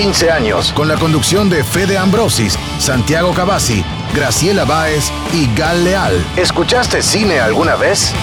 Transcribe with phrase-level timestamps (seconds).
[0.00, 3.84] 15 años, con la conducción de Fede Ambrosis, Santiago Cavazzi,
[4.14, 6.24] Graciela Báez y Gal Leal.
[6.38, 8.14] ¿Escuchaste cine alguna vez?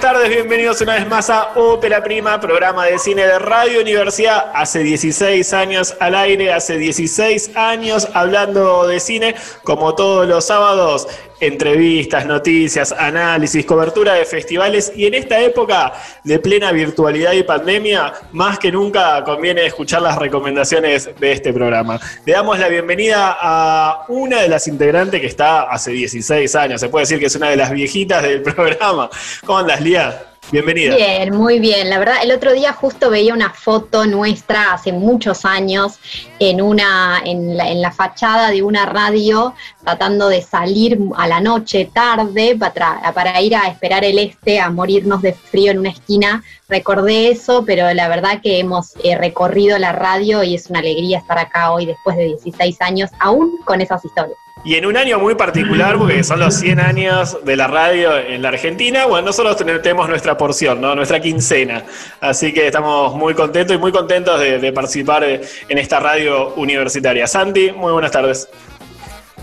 [0.00, 4.52] Buenas tardes, bienvenidos una vez más a Ópera Prima, programa de cine de Radio Universidad.
[4.54, 9.34] Hace 16 años al aire, hace 16 años hablando de cine,
[9.64, 11.08] como todos los sábados
[11.40, 15.92] entrevistas, noticias, análisis, cobertura de festivales y en esta época
[16.24, 22.00] de plena virtualidad y pandemia, más que nunca conviene escuchar las recomendaciones de este programa.
[22.24, 26.88] Le damos la bienvenida a una de las integrantes que está hace 16 años, se
[26.88, 29.08] puede decir que es una de las viejitas del programa.
[29.44, 30.24] ¿Cómo andas, Lía?
[30.50, 30.96] Bienvenida.
[30.96, 31.90] Bien, muy bien.
[31.90, 35.98] La verdad, el otro día justo veía una foto nuestra hace muchos años
[36.38, 41.40] en una, en la, en la fachada de una radio, tratando de salir a la
[41.40, 45.90] noche tarde para, para ir a esperar el este, a morirnos de frío en una
[45.90, 46.42] esquina.
[46.66, 51.18] Recordé eso, pero la verdad que hemos eh, recorrido la radio y es una alegría
[51.18, 54.38] estar acá hoy después de 16 años, aún con esas historias.
[54.64, 58.42] Y en un año muy particular, porque son los 100 años de la radio en
[58.42, 60.94] la Argentina, bueno, nosotros tenemos nuestra porción, ¿no?
[60.94, 61.84] nuestra quincena.
[62.20, 67.26] Así que estamos muy contentos y muy contentos de, participar en esta radio universitaria.
[67.26, 68.48] Santi, muy buenas tardes.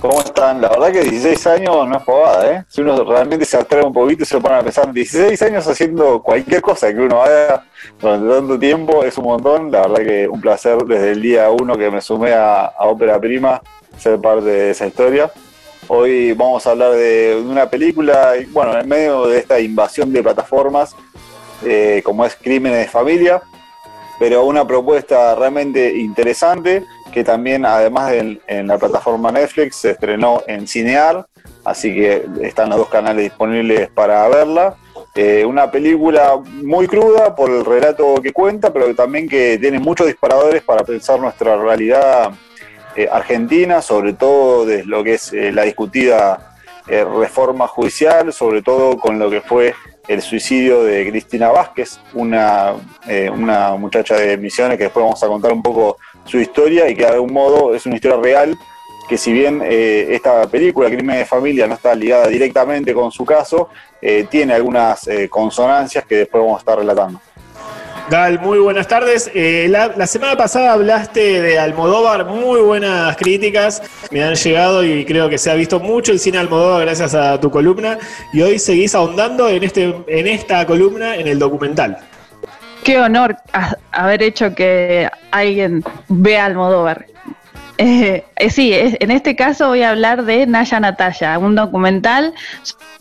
[0.08, 0.62] ¿Cómo están?
[0.62, 2.66] La verdad que 16 años no es pavada, ¿eh?
[2.68, 5.68] Si uno realmente se atreve un poquito y se lo pone a pensar, 16 años
[5.68, 7.66] haciendo cualquier cosa que uno haga
[8.00, 9.72] durante tanto tiempo es un montón.
[9.72, 13.20] La verdad que un placer desde el día uno que me sumé a, a Ópera
[13.20, 13.60] Prima
[13.98, 15.32] ser parte de esa historia.
[15.88, 20.96] Hoy vamos a hablar de una película, bueno, en medio de esta invasión de plataformas,
[21.66, 23.42] eh, como es Crímenes de Familia,
[24.20, 30.44] pero una propuesta realmente interesante que también, además de en, la plataforma Netflix, se estrenó
[30.48, 31.26] en Cinear,
[31.64, 34.76] así que están los dos canales disponibles para verla.
[35.16, 40.08] Eh, una película muy cruda por el relato que cuenta, pero también que tiene muchos
[40.08, 42.34] disparadores para pensar nuestra realidad
[42.98, 46.52] eh, Argentina, sobre todo de lo que es eh, la discutida
[46.86, 49.74] reforma judicial, sobre todo con lo que fue
[50.08, 52.76] el suicidio de Cristina Vázquez, una,
[53.34, 57.04] una muchacha de Misiones que después vamos a contar un poco su historia y que
[57.04, 58.58] de algún modo es una historia real
[59.08, 63.70] que si bien esta película, Crimen de Familia, no está ligada directamente con su caso,
[64.32, 67.20] tiene algunas consonancias que después vamos a estar relatando.
[68.08, 69.32] Gal, muy buenas tardes.
[69.34, 73.82] Eh, la, semana pasada hablaste de Almodóvar, muy buenas críticas
[74.12, 77.40] me han llegado y creo que se ha visto mucho el cine Almodóvar gracias a
[77.40, 77.98] tu columna
[78.32, 81.98] y hoy seguís ahondando en, este, en esta columna en el documental.
[82.86, 83.36] Qué honor
[83.92, 87.08] haber hecho que alguien vea Almodóvar.
[87.80, 92.36] Eh, eh, sí, en este caso voy a hablar de Naya Natalia, un documental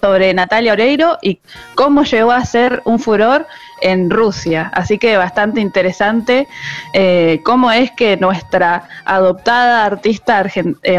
[0.00, 1.38] sobre Natalia Oreiro y
[1.74, 3.46] cómo llegó a ser un furor
[3.82, 4.70] en Rusia.
[4.72, 6.48] Así que bastante interesante
[6.94, 10.38] eh, cómo es que nuestra adoptada artista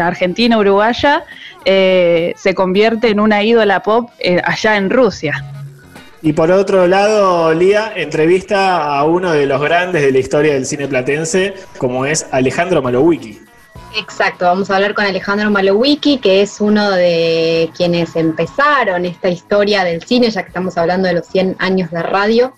[0.00, 1.24] argentina uruguaya
[1.64, 4.10] se convierte en una ídola pop
[4.44, 5.44] allá en Rusia.
[6.22, 10.66] Y por otro lado, Lía entrevista a uno de los grandes de la historia del
[10.66, 13.40] cine platense, como es Alejandro Malowicki.
[13.96, 19.84] Exacto, vamos a hablar con Alejandro Malowicki, que es uno de quienes empezaron esta historia
[19.84, 22.52] del cine, ya que estamos hablando de los 100 años de radio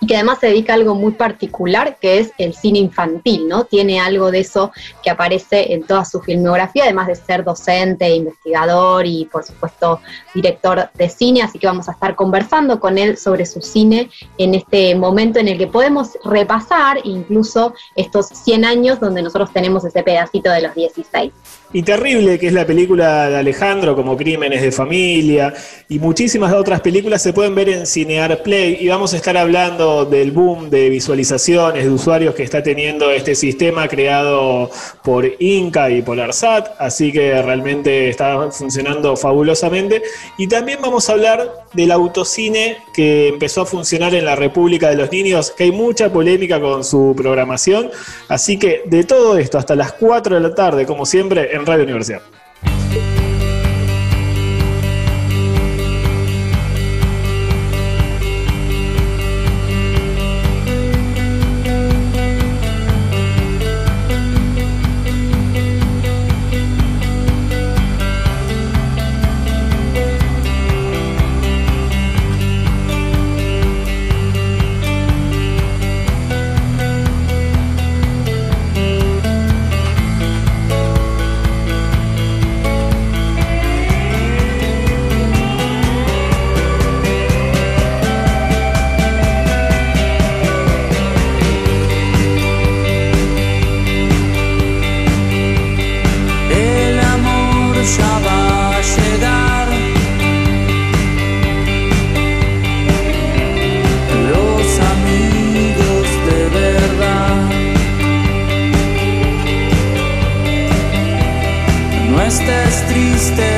[0.00, 3.64] y que además se dedica a algo muy particular, que es el cine infantil, ¿no?
[3.64, 4.72] Tiene algo de eso
[5.02, 10.00] que aparece en toda su filmografía, además de ser docente, investigador y, por supuesto,
[10.34, 14.54] director de cine, así que vamos a estar conversando con él sobre su cine en
[14.54, 20.02] este momento en el que podemos repasar incluso estos 100 años donde nosotros tenemos ese
[20.02, 21.32] pedacito de los 16
[21.72, 25.54] y terrible que es la película de Alejandro como Crímenes de Familia
[25.88, 29.89] y muchísimas otras películas se pueden ver en Cinear Play y vamos a estar hablando
[30.04, 34.70] del boom de visualizaciones de usuarios que está teniendo este sistema creado
[35.02, 40.02] por Inca y por ARSAT, así que realmente está funcionando fabulosamente
[40.38, 44.96] y también vamos a hablar del autocine que empezó a funcionar en la República de
[44.96, 47.90] los Niños, que hay mucha polémica con su programación,
[48.28, 51.84] así que de todo esto hasta las 4 de la tarde, como siempre, en Radio
[51.84, 52.22] Universidad.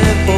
[0.00, 0.31] simple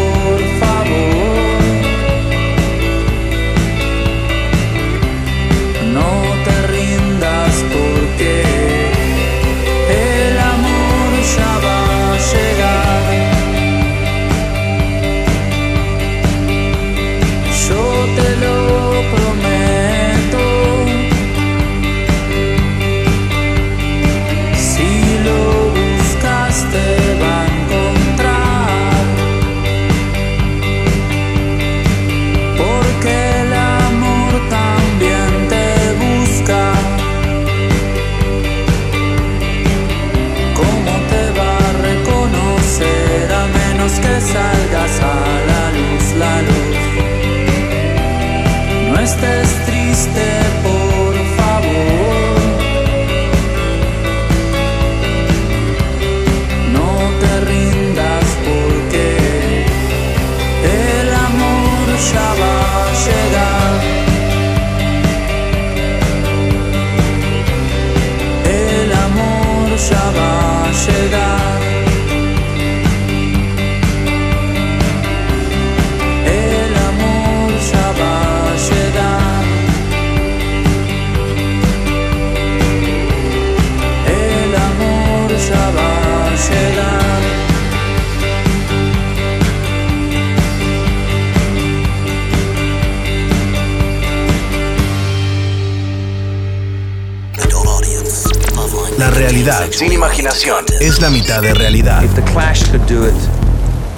[101.25, 102.03] mitad de realidad.
[102.05, 103.15] If the Clash could do it,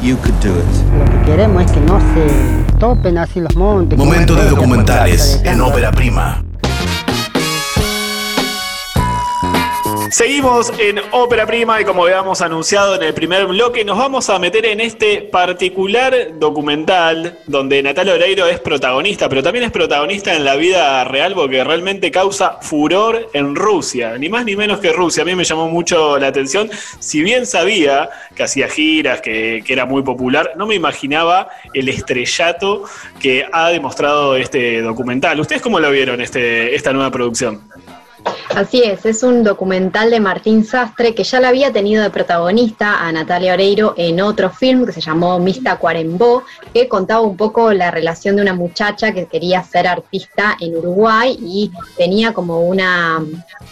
[0.01, 0.65] you could do it.
[0.97, 3.99] Lo que queremos es que no se topen así los montes.
[3.99, 6.46] Momento de documentales en ópera prima.
[10.17, 14.39] Seguimos en Ópera Prima y como habíamos anunciado en el primer bloque, nos vamos a
[14.39, 20.47] meter en este particular documental donde Natalia Oreiro es protagonista, pero también es protagonista en
[20.47, 25.23] la vida real porque realmente causa furor en Rusia, ni más ni menos que Rusia.
[25.23, 29.73] A mí me llamó mucho la atención, si bien sabía que hacía giras, que, que
[29.75, 32.85] era muy popular, no me imaginaba el estrellato
[33.21, 35.39] que ha demostrado este documental.
[35.41, 37.61] ¿Ustedes cómo lo vieron este, esta nueva producción?
[38.55, 43.07] Así es, es un documental de Martín Sastre que ya la había tenido de protagonista
[43.07, 47.73] a Natalia Oreiro en otro film que se llamó Mista Cuarembó, que contaba un poco
[47.75, 53.23] la relación de una muchacha que quería ser artista en Uruguay y tenía como una,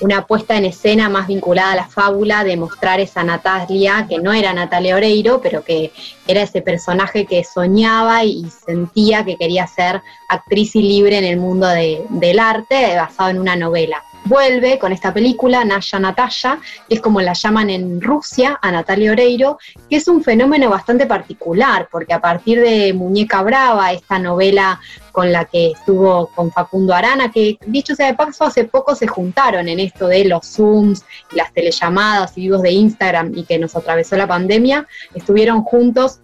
[0.00, 4.34] una puesta en escena más vinculada a la fábula de mostrar esa Natalia, que no
[4.34, 5.92] era Natalia Oreiro, pero que
[6.26, 11.38] era ese personaje que soñaba y sentía que quería ser actriz y libre en el
[11.38, 16.94] mundo de- del arte, basado en una novela vuelve con esta película, Naya Natalia, que
[16.94, 21.88] es como la llaman en Rusia, a Natalia Oreiro, que es un fenómeno bastante particular,
[21.90, 24.80] porque a partir de Muñeca Brava, esta novela
[25.12, 29.06] con la que estuvo con Facundo Arana, que dicho sea de paso, hace poco se
[29.06, 33.76] juntaron en esto de los Zooms, las telellamadas y vivos de Instagram y que nos
[33.76, 36.20] atravesó la pandemia, estuvieron juntos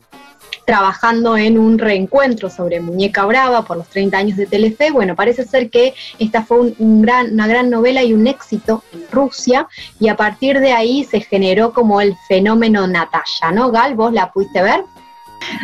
[0.65, 4.91] trabajando en un reencuentro sobre Muñeca Brava por los 30 años de Telefe.
[4.91, 10.09] Bueno, parece ser que esta fue una gran novela y un éxito en Rusia, y
[10.09, 13.71] a partir de ahí se generó como el fenómeno Natalia, ¿no?
[13.71, 14.85] Gal, ¿vos la pudiste ver?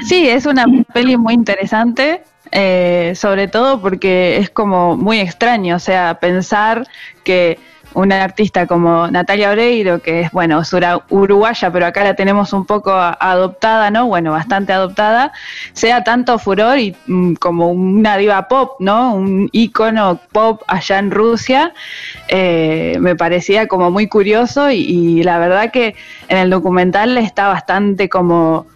[0.07, 2.23] Sí, es una peli muy interesante,
[2.53, 6.87] eh, sobre todo porque es como muy extraño, o sea, pensar
[7.25, 7.59] que
[7.97, 10.61] una artista como Natalia Oreiro, que es, bueno,
[11.09, 14.07] uruguaya, pero acá la tenemos un poco adoptada, ¿no?
[14.07, 15.33] Bueno, bastante adoptada,
[15.73, 19.15] sea tanto furor y mm, como una diva pop, ¿no?
[19.15, 21.73] Un ícono pop allá en Rusia,
[22.29, 25.97] eh, me parecía como muy curioso y, la verdad que
[26.29, 28.67] en el documental está bastante como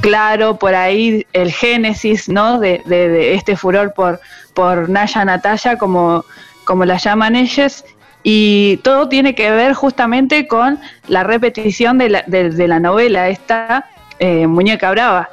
[0.00, 2.60] claro por ahí el génesis ¿no?
[2.60, 4.20] de este furor por,
[4.52, 6.24] por Naya Natalia, como,
[6.64, 7.84] como la llaman ellos,
[8.28, 13.86] y todo tiene que ver justamente con la repetición de la, de- la novela, esta
[14.18, 15.28] eh, Muñeca Brava,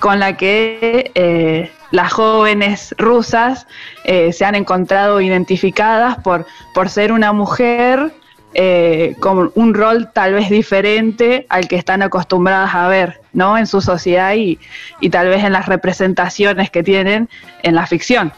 [0.00, 3.68] con la que eh, las jóvenes rusas
[4.02, 6.44] eh, se han encontrado identificadas por,
[6.74, 8.10] por ser una mujer
[8.54, 13.56] eh, con un rol tal vez diferente al que están acostumbradas a ver ¿no?
[13.56, 14.58] en su sociedad y,
[15.00, 17.28] y tal vez en las representaciones que tienen
[17.62, 18.32] en la ficción.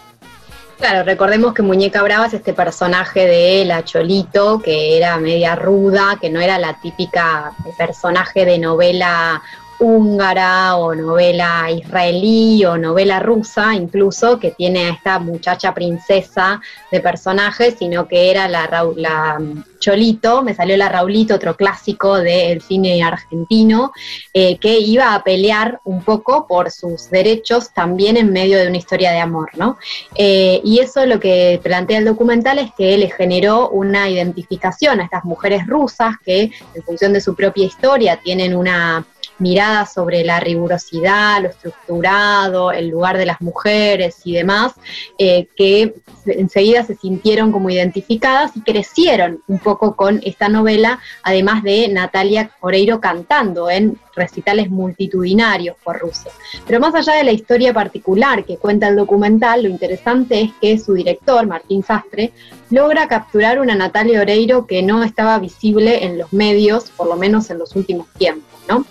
[0.76, 6.18] Claro, recordemos que Muñeca Brava es este personaje de la Cholito, que era media ruda,
[6.20, 9.40] que no era la típica personaje de novela
[9.84, 16.60] húngara o novela israelí o novela rusa, incluso, que tiene a esta muchacha princesa
[16.90, 22.16] de personaje, sino que era la, la mm, Cholito, me salió la Raulito, otro clásico
[22.16, 23.92] del cine argentino,
[24.32, 28.78] eh, que iba a pelear un poco por sus derechos también en medio de una
[28.78, 29.76] historia de amor, ¿no?
[30.14, 35.04] Eh, y eso lo que plantea el documental es que le generó una identificación a
[35.04, 39.04] estas mujeres rusas que en función de su propia historia tienen una
[39.38, 44.72] mirada sobre la rigurosidad, lo estructurado, el lugar de las mujeres y demás,
[45.18, 45.94] eh, que
[46.26, 52.50] enseguida se sintieron como identificadas y crecieron un poco con esta novela, además de Natalia
[52.60, 56.30] Oreiro cantando en recitales multitudinarios por Rusia.
[56.66, 60.78] Pero más allá de la historia particular que cuenta el documental, lo interesante es que
[60.78, 62.32] su director, Martín Sastre,
[62.70, 67.50] logra capturar una Natalia Oreiro que no estaba visible en los medios, por lo menos
[67.50, 68.84] en los últimos tiempos, ¿no?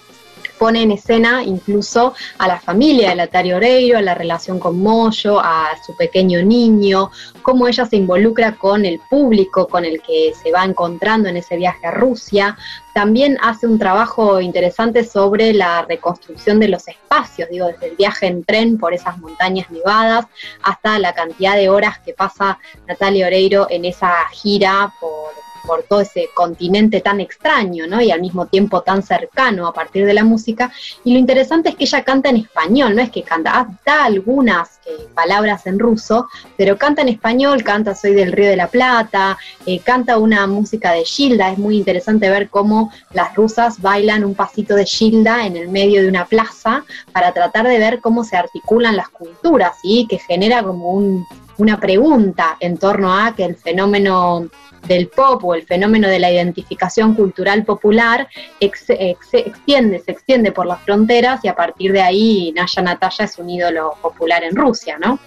[0.58, 5.40] Pone en escena incluso a la familia de Natalia Oreiro, a la relación con Moyo,
[5.40, 10.52] a su pequeño niño, cómo ella se involucra con el público con el que se
[10.52, 12.58] va encontrando en ese viaje a Rusia.
[12.94, 18.28] También hace un trabajo interesante sobre la reconstrucción de los espacios, digo, desde el viaje
[18.28, 20.26] en tren por esas montañas nevadas
[20.62, 25.32] hasta la cantidad de horas que pasa Natalia Oreiro en esa gira por
[25.66, 28.02] por todo ese continente tan extraño, ¿no?
[28.02, 30.72] Y al mismo tiempo tan cercano a partir de la música.
[31.04, 34.06] Y lo interesante es que ella canta en español, no es que canta, ah, da
[34.06, 36.28] algunas eh, palabras en ruso,
[36.58, 40.92] pero canta en español, canta Soy del Río de la Plata, eh, canta una música
[40.92, 45.58] de Gilda, es muy interesante ver cómo las rusas bailan un pasito de Gilda en
[45.58, 50.08] el medio de una plaza para tratar de ver cómo se articulan las culturas y
[50.08, 51.26] que genera como un,
[51.58, 54.50] una pregunta en torno a que el fenómeno
[54.88, 58.28] del pop o el fenómeno de la identificación cultural popular
[58.60, 63.50] extiende, se extiende por las fronteras y a partir de ahí Naya Natalia es un
[63.50, 65.20] ídolo popular en Rusia, ¿no?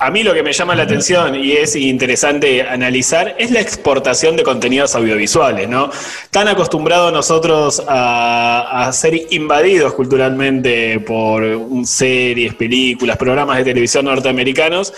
[0.00, 4.36] A mí lo que me llama la atención y es interesante analizar es la exportación
[4.36, 5.90] de contenidos audiovisuales, ¿no?
[6.30, 11.42] Tan acostumbrados nosotros a, a, ser invadidos culturalmente por
[11.84, 14.94] series, películas, programas de televisión norteamericanos,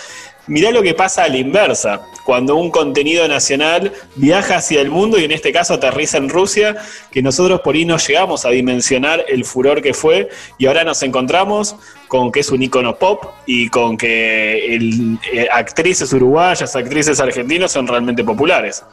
[0.51, 5.17] Mirá lo que pasa a la inversa, cuando un contenido nacional viaja hacia el mundo
[5.17, 6.75] y en este caso aterriza en Rusia,
[7.09, 10.27] que nosotros por ahí no llegamos a dimensionar el furor que fue
[10.57, 11.77] y ahora nos encontramos
[12.09, 17.87] con que es un icono pop y con que eh, actrices uruguayas, actrices argentinas son
[17.87, 18.83] realmente populares.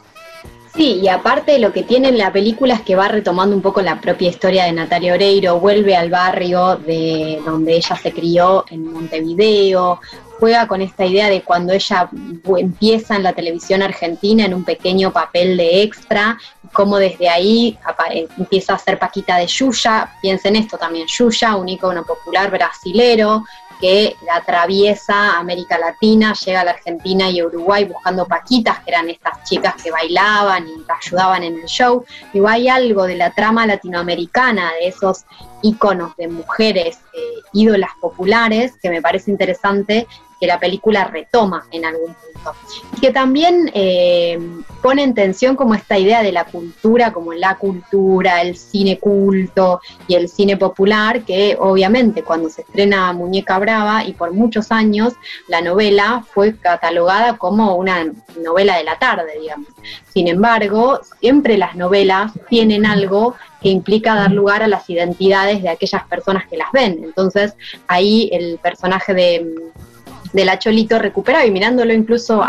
[0.77, 3.99] Sí, y aparte lo que tiene la película es que va retomando un poco la
[3.99, 9.99] propia historia de Natalia Oreiro, vuelve al barrio de donde ella se crió en Montevideo,
[10.39, 12.09] juega con esta idea de cuando ella
[12.57, 16.37] empieza en la televisión argentina en un pequeño papel de extra,
[16.73, 17.77] cómo desde ahí
[18.11, 23.43] eh, empieza a ser Paquita de Yuya, piensen esto también, Yuya, un ícono popular brasilero,
[23.79, 29.43] que atraviesa América Latina, llega a la Argentina y Uruguay buscando paquitas, que eran estas
[29.43, 32.03] chicas que bailaban y ayudaban en el show.
[32.33, 35.23] Y hay algo de la trama latinoamericana, de esos
[35.61, 37.19] íconos de mujeres eh,
[37.53, 40.07] ídolas populares, que me parece interesante
[40.39, 42.53] que la película retoma en algún punto.
[42.95, 44.39] Y que también eh,
[44.81, 49.81] pone en tensión como esta idea de la cultura, como la cultura, el cine culto
[50.07, 55.13] y el cine popular, que obviamente cuando se estrena Muñeca Brava y por muchos años
[55.47, 59.67] la novela fue catalogada como una novela de la tarde, digamos.
[60.13, 65.69] Sin embargo, siempre las novelas tienen algo que implica dar lugar a las identidades de
[65.69, 67.01] aquellas personas que las ven.
[67.03, 67.55] Entonces,
[67.87, 69.53] ahí el personaje de
[70.33, 72.43] de la Cholito recuperaba y mirándolo incluso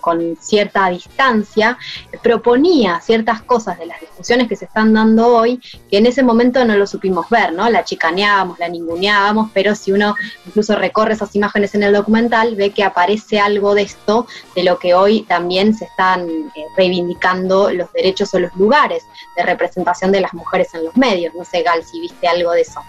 [0.00, 1.78] con cierta distancia,
[2.22, 6.64] proponía ciertas cosas de las discusiones que se están dando hoy que en ese momento
[6.64, 7.68] no lo supimos ver, ¿no?
[7.70, 10.14] La chicaneábamos, la ninguneábamos, pero si uno
[10.46, 14.78] incluso recorre esas imágenes en el documental, ve que aparece algo de esto, de lo
[14.78, 19.04] que hoy también se están eh, reivindicando los derechos o los lugares
[19.36, 21.34] de representación de las mujeres en los medios.
[21.34, 22.80] No sé, Gal, si viste algo de eso.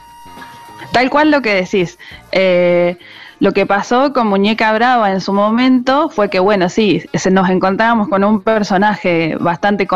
[0.92, 1.98] Tal cual lo que decís.
[2.32, 2.98] Eh,
[3.42, 7.50] lo que pasó con Muñeca Brava en su momento fue que, bueno, sí, se nos
[7.50, 9.88] encontrábamos con un personaje bastante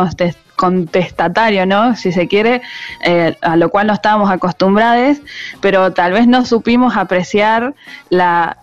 [0.55, 1.95] contestatario, ¿no?
[1.95, 2.62] Si se quiere,
[3.03, 5.17] eh, a lo cual no estábamos acostumbrados,
[5.62, 7.74] pero tal vez no supimos apreciar
[8.09, 8.57] la,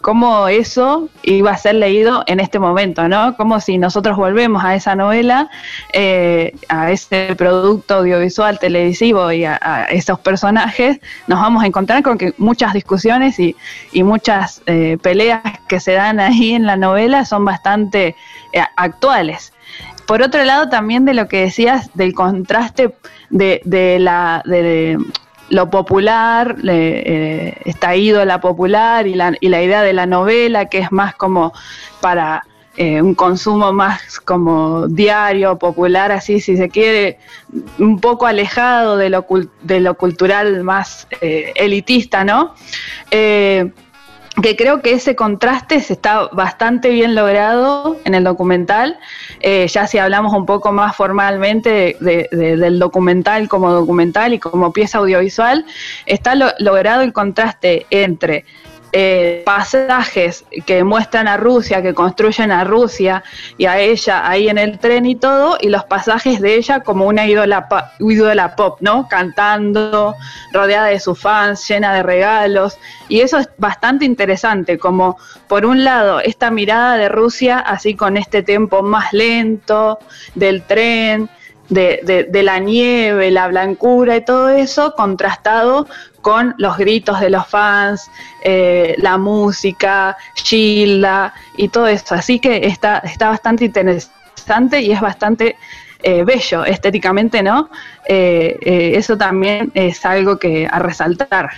[0.00, 3.36] cómo eso iba a ser leído en este momento, ¿no?
[3.36, 5.50] Como si nosotros volvemos a esa novela,
[5.92, 12.18] eh, a ese producto audiovisual televisivo y a, esos personajes, nos vamos a encontrar con
[12.18, 13.56] que muchas discusiones y,
[14.02, 18.16] muchas eh, peleas que se dan ahí en la novela son bastante
[18.52, 19.51] eh, actuales.
[20.06, 22.94] Por otro lado, también de lo que decías del contraste
[23.30, 24.98] de, de la de,
[25.52, 30.78] lo popular, eh, está ídola popular y la, y la idea de la novela, que
[30.78, 31.52] es más como
[32.00, 32.42] para
[32.78, 37.18] eh, un consumo más como diario, popular, así si se quiere,
[37.78, 39.26] un poco alejado de lo,
[39.60, 42.54] de lo cultural más eh, elitista, ¿no?
[44.42, 48.98] Que creo que ese contraste se está bastante bien logrado en el documental.
[49.40, 54.98] Eh, ya si hablamos un poco más formalmente del documental como documental y como pieza
[54.98, 55.64] audiovisual,
[56.06, 58.44] está logrado el contraste entre
[58.94, 63.24] eh, pasajes que muestran a Rusia, que construyen a Rusia
[63.56, 67.06] y a ella ahí en el tren y todo, y los pasajes de ella como
[67.06, 67.68] una ídola,
[68.54, 69.08] pop, ¿no?
[69.08, 70.14] Cantando,
[70.52, 72.76] rodeada de sus fans, llena de regalos,
[73.08, 75.16] y eso es bastante interesante, como
[75.48, 80.00] por un lado esta mirada de Rusia así con este tempo más lento
[80.34, 81.30] del tren,
[81.70, 85.86] de la nieve, la blancura y todo eso, contrastado
[86.22, 88.10] con los gritos de los fans,
[88.42, 92.14] eh, la música, Gilda y todo eso.
[92.14, 95.56] Así que está, está bastante interesante y es bastante
[96.02, 97.68] eh, bello estéticamente, ¿no?
[98.06, 101.50] Eh, eso también es algo que a resaltar.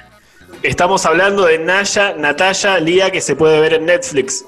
[0.62, 4.44] Estamos hablando de Naya, Natalia, Lía, que se puede ver en Netflix.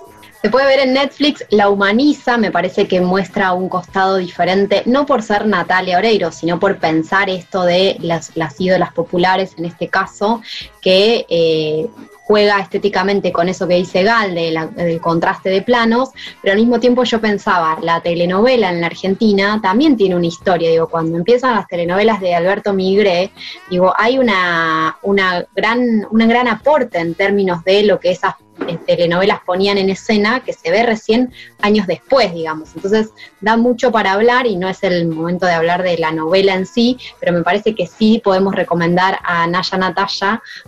[0.46, 5.04] Se puede ver en Netflix, la humaniza, me parece que muestra un costado diferente, no
[5.04, 9.88] por ser Natalia Oreiro, sino por pensar esto de las, las ídolas populares, en este
[9.88, 10.40] caso,
[10.80, 11.88] que eh,
[12.22, 16.10] juega estéticamente con eso que dice Gal, de la- del contraste de planos,
[16.42, 20.70] pero al mismo tiempo yo pensaba, la telenovela en la Argentina también tiene una historia,
[20.70, 23.32] digo, cuando empiezan las telenovelas de Alberto Migré,
[23.68, 28.78] digo, hay una, una gran, un gran aporte en términos de lo que esas eh,
[28.86, 32.70] telenovelas ponían en escena que se ve recién años después, digamos.
[32.74, 36.54] Entonces da mucho para hablar y no es el momento de hablar de la novela
[36.54, 40.06] en sí, pero me parece que sí podemos recomendar a Naya Natalia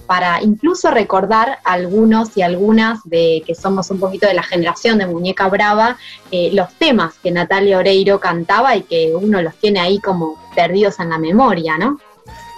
[0.06, 4.98] para incluso recordar a algunos y algunas de que somos un poquito de la generación
[4.98, 5.96] de Muñeca Brava,
[6.30, 10.98] eh, los temas que Natalia Oreiro cantaba y que uno los tiene ahí como perdidos
[11.00, 11.98] en la memoria, ¿no?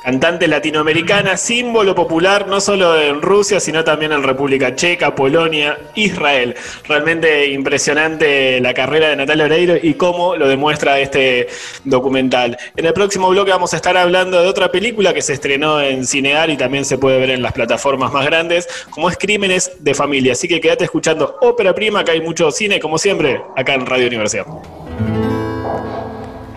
[0.03, 6.55] Cantante latinoamericana, símbolo popular no solo en Rusia, sino también en República Checa, Polonia, Israel.
[6.89, 11.49] Realmente impresionante la carrera de Natalia Oreiro y cómo lo demuestra este
[11.85, 12.57] documental.
[12.77, 16.07] En el próximo bloque vamos a estar hablando de otra película que se estrenó en
[16.07, 19.95] Cinear y también se puede ver en las plataformas más grandes, como es Crímenes de
[19.95, 20.33] Familia.
[20.33, 24.07] Así que quédate escuchando Ópera Prima, que hay mucho cine, como siempre, acá en Radio
[24.07, 24.47] Universidad.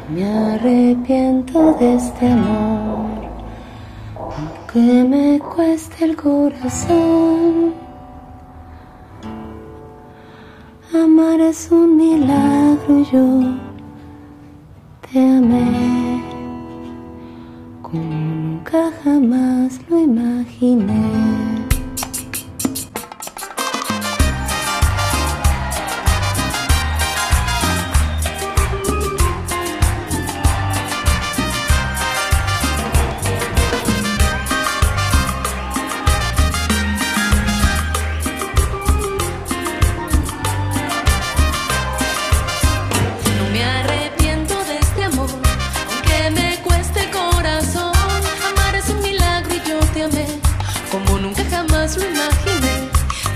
[0.09, 2.82] Me arrepiento de este amor,
[4.75, 7.73] aunque me cueste el corazón.
[10.93, 13.57] Amar es un milagro yo
[15.11, 16.21] te amé
[17.81, 21.62] como nunca jamás lo imaginé.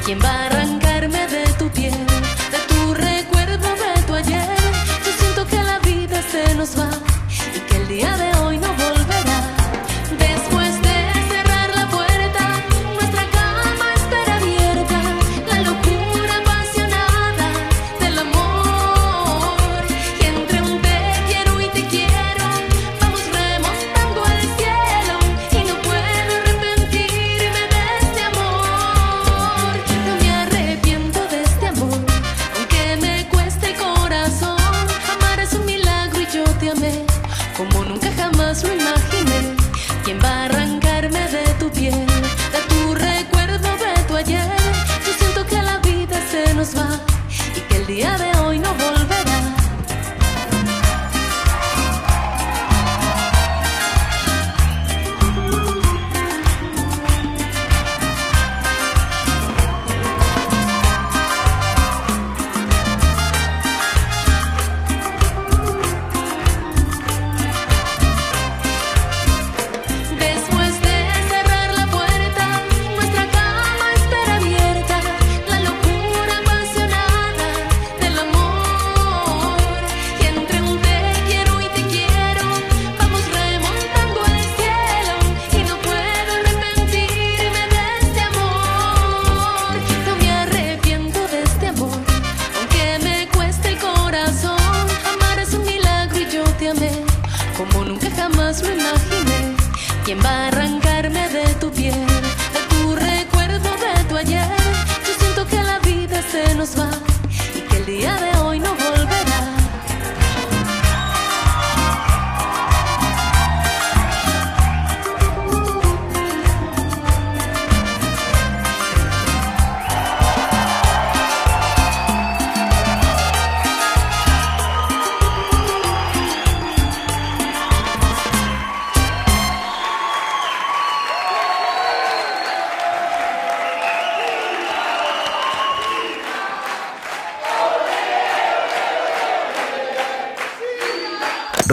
[0.07, 0.56] ¿Quién va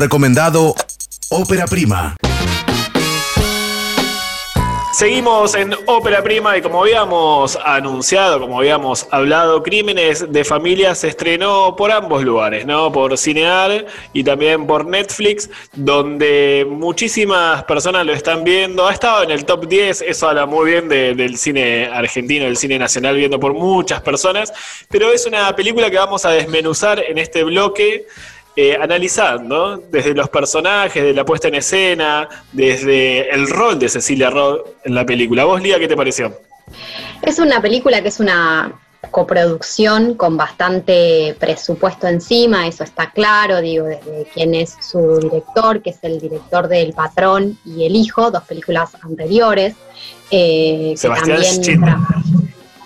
[0.09, 0.75] Recomendado
[1.31, 2.15] Ópera Prima.
[4.93, 11.09] Seguimos en Ópera Prima y como habíamos anunciado, como habíamos hablado, Crímenes de Familia se
[11.09, 12.93] estrenó por ambos lugares, ¿no?
[12.93, 18.87] Por Cinear y también por Netflix, donde muchísimas personas lo están viendo.
[18.87, 22.59] Ha estado en el top 10, eso habla muy bien de- del cine argentino, del
[22.59, 24.53] cine nacional, viendo por muchas personas,
[24.91, 28.07] pero es una película que vamos a desmenuzar en este bloque
[28.57, 34.31] eh, analizando desde los personajes, de la puesta en escena, desde el rol de Cecilia
[34.31, 35.45] Roth en la película.
[35.45, 36.33] ¿Vos, Lía, qué te pareció?
[37.23, 38.73] Es una película que es una
[39.11, 45.91] coproducción con bastante presupuesto encima, eso está claro, digo, desde quién es su director, que
[45.91, 49.75] es el director de El Patrón y El Hijo, dos películas anteriores.
[50.31, 51.45] eh, que también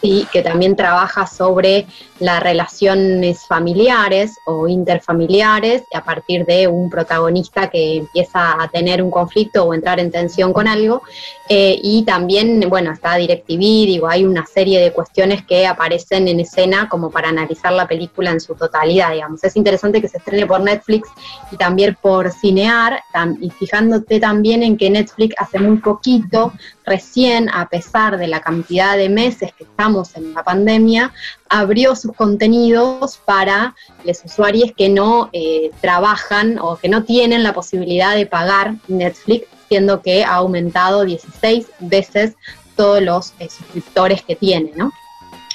[0.00, 1.87] sí, que también trabaja sobre
[2.20, 9.11] las relaciones familiares o interfamiliares a partir de un protagonista que empieza a tener un
[9.11, 11.02] conflicto o entrar en tensión con algo.
[11.48, 16.40] Eh, y también, bueno, está DirecTV, digo, hay una serie de cuestiones que aparecen en
[16.40, 19.42] escena como para analizar la película en su totalidad, digamos.
[19.44, 21.09] Es interesante que se estrene por Netflix
[21.50, 23.02] y también por Cinear,
[23.40, 26.52] y fijándote también en que Netflix hace muy poquito,
[26.85, 31.12] recién, a pesar de la cantidad de meses que estamos en la pandemia,
[31.49, 37.53] abrió sus contenidos para los usuarios que no eh, trabajan o que no tienen la
[37.53, 42.35] posibilidad de pagar Netflix, siendo que ha aumentado 16 veces
[42.77, 44.93] todos los eh, suscriptores que tiene, ¿no?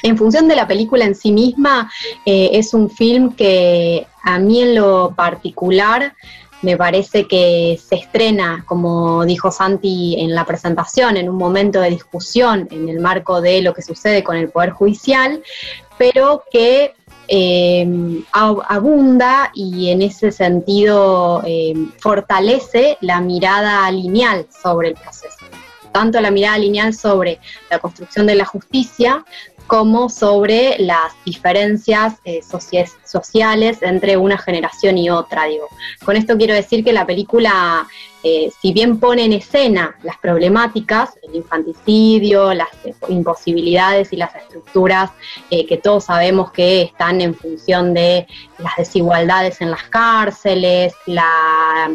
[0.03, 1.89] En función de la película en sí misma,
[2.25, 6.13] eh, es un film que a mí en lo particular
[6.63, 11.89] me parece que se estrena, como dijo Santi en la presentación, en un momento de
[11.91, 15.43] discusión en el marco de lo que sucede con el Poder Judicial,
[15.97, 16.93] pero que
[17.27, 17.85] eh,
[18.31, 25.37] ab- abunda y en ese sentido eh, fortalece la mirada lineal sobre el proceso.
[25.91, 29.23] Tanto la mirada lineal sobre la construcción de la justicia
[29.67, 35.45] como sobre las diferencias eh, sociales entre una generación y otra.
[35.45, 35.67] Digo.
[36.03, 37.87] Con esto quiero decir que la película,
[38.23, 44.35] eh, si bien pone en escena las problemáticas, el infanticidio, las eh, imposibilidades y las
[44.35, 45.11] estructuras
[45.49, 48.25] que todos sabemos que están en función de
[48.57, 51.91] las desigualdades en las cárceles, la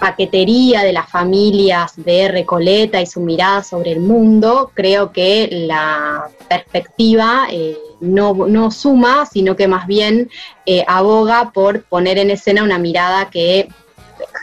[0.00, 6.28] paquetería de las familias de Recoleta y su mirada sobre el mundo, creo que la
[6.48, 10.30] perspectiva eh, no, no suma, sino que más bien
[10.66, 13.68] eh, aboga por poner en escena una mirada que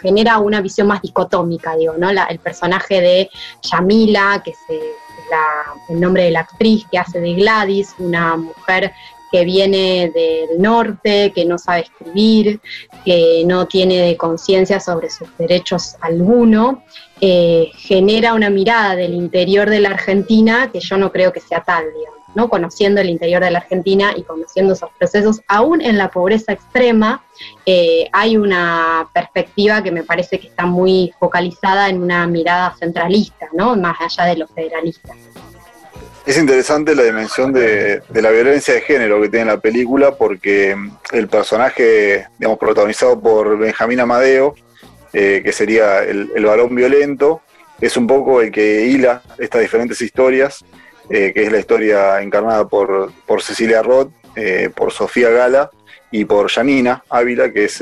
[0.02, 2.10] genera una visión más dicotómica, digo, ¿no?
[2.10, 3.30] El personaje de
[3.64, 4.58] Yamila, que es
[5.90, 8.94] el nombre de la actriz que hace de Gladys, una mujer
[9.32, 12.60] que viene del norte, que no sabe escribir,
[13.04, 16.84] que no tiene conciencia sobre sus derechos alguno,
[17.20, 21.64] eh, genera una mirada del interior de la Argentina que yo no creo que sea
[21.64, 22.48] tal, digamos, ¿no?
[22.48, 27.24] Conociendo el interior de la Argentina y conociendo esos procesos, aún en la pobreza extrema,
[27.66, 33.48] eh, hay una perspectiva que me parece que está muy focalizada en una mirada centralista,
[33.54, 33.76] ¿no?
[33.76, 35.18] Más allá de los federalistas.
[36.28, 40.76] Es interesante la dimensión de, la violencia de género que tiene la película porque
[41.14, 44.54] el personaje, digamos, protagonizado por Benjamín Amadeo,
[45.14, 47.40] eh, que sería el, el varón violento,
[47.80, 50.66] es un poco el que hila estas diferentes historias,
[51.10, 55.72] eh, que es la historia encarnada por, por Cecilia Roth, eh, por Sofía Gala
[56.12, 57.82] y por Janina Ávila, que es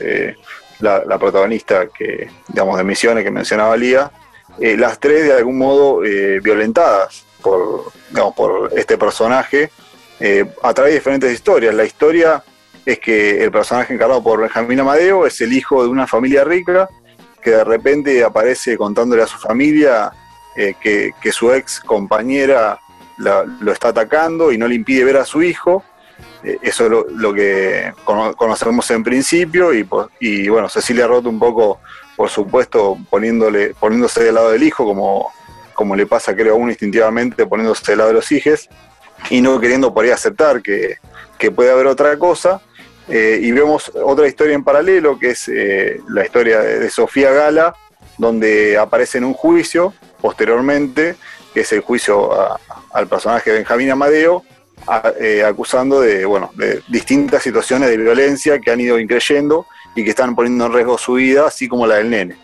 [0.82, 4.12] la, la protagonista que, digamos, de Misiones que mencionaba Lía,
[4.60, 6.02] las tres de algún modo
[6.44, 9.70] violentadas por, digamos, por este personaje
[10.20, 11.76] eh, a través de diferentes historias.
[11.76, 12.44] La historia
[12.86, 16.90] es que el personaje encarnado por Benjamín Amadeo es el hijo de una familia rica
[17.42, 20.12] que de repente aparece contándole a su familia
[20.56, 22.80] eh, que, que su ex compañera
[23.18, 25.84] lo está atacando y no le impide ver a su hijo.
[26.44, 29.88] Eh, eso es lo, que cono- conocemos en principio y,
[30.20, 31.80] y bueno, Cecilia Roth un poco,
[32.16, 35.32] por supuesto, poniéndole, poniéndose del lado del hijo como,
[35.76, 38.68] como le pasa creo a uno instintivamente poniéndose del lado de los hijos
[39.30, 40.98] y no queriendo por ahí aceptar que,
[41.38, 42.62] que puede haber otra cosa.
[43.08, 47.76] Eh, y vemos otra historia en paralelo, que es eh, la historia de, Sofía Gala,
[48.18, 51.16] donde aparece en un juicio posteriormente,
[51.54, 52.32] que es el juicio
[52.92, 54.44] al personaje Benjamín Amadeo,
[55.20, 60.10] eh, acusando de, bueno, de distintas situaciones de violencia que han ido increyendo y que
[60.10, 62.38] están poniendo en riesgo su vida, así como la del nene.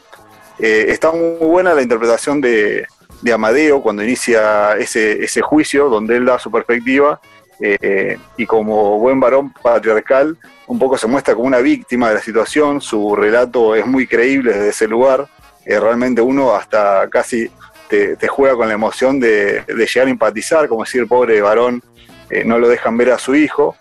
[0.59, 2.85] Está muy buena la interpretación de,
[3.21, 7.19] de Amadeo cuando inicia ese, ese juicio, donde él da su perspectiva
[7.63, 12.21] eh, y como buen varón patriarcal, un poco se muestra como una víctima de la
[12.21, 15.27] situación, su relato es muy creíble desde ese lugar,
[15.63, 17.51] eh, realmente uno hasta casi
[17.87, 21.83] te, juega con la emoción de, llegar a empatizar, como decir, pobre varón,
[22.31, 23.75] eh, no lo dejan ver a su hijo,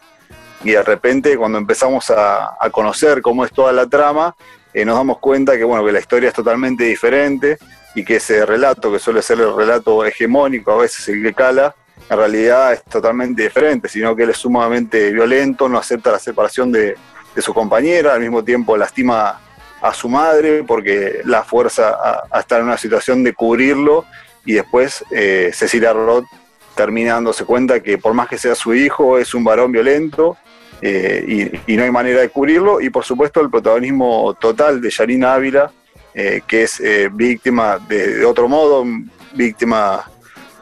[0.62, 4.34] y de repente cuando empezamos a, conocer cómo es toda la trama,
[4.74, 7.56] nos damos cuenta que, bueno, que la historia es totalmente diferente
[7.94, 11.74] y que ese relato, que suele ser el relato hegemónico, a veces el que cala,
[12.08, 16.72] en realidad es totalmente diferente, sino que él es sumamente violento, no acepta la separación
[16.72, 16.96] de,
[17.38, 19.40] su compañera, al mismo tiempo lastima
[19.80, 21.96] a su madre porque la fuerza
[22.30, 24.04] a, estar en una situación de cubrirlo
[24.44, 26.26] y después eh, Cecilia Roth
[26.74, 30.36] termina dándose cuenta que por más que sea su hijo es un varón violento
[30.82, 35.34] eh, y, no hay manera de cubrirlo y por supuesto el protagonismo total de Yarina
[35.34, 35.72] Ávila
[36.14, 38.84] eh, que es víctima de, otro modo,
[39.32, 40.04] víctima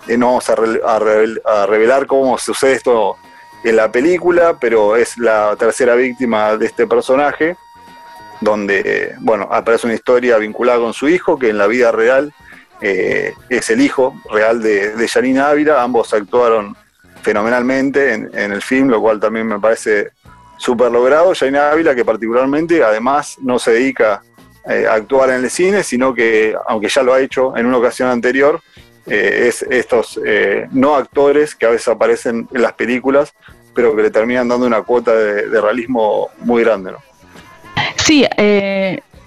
[0.09, 3.17] eh, no vamos a, revelar cómo sucede esto
[3.63, 7.57] en la película, pero es la tercera víctima de este personaje,
[8.41, 12.33] donde, bueno, aparece una historia vinculada con su hijo, que en la vida real
[12.81, 16.75] eh, es el hijo real de, de Janina Ávila, ambos actuaron
[17.21, 20.13] fenomenalmente en, el film, lo cual también me parece
[20.57, 21.35] súper logrado.
[21.35, 24.23] Janina Ávila, que particularmente además no se dedica
[24.69, 28.09] eh, actuar en el cine, sino que, aunque ya lo ha hecho en una ocasión
[28.09, 28.61] anterior,
[29.07, 33.33] eh, es estos eh, no actores que a veces aparecen en las películas,
[33.75, 36.93] pero que le terminan dando una cuota de, realismo muy grande.
[36.93, 36.99] ¿no?
[37.97, 38.27] Sí,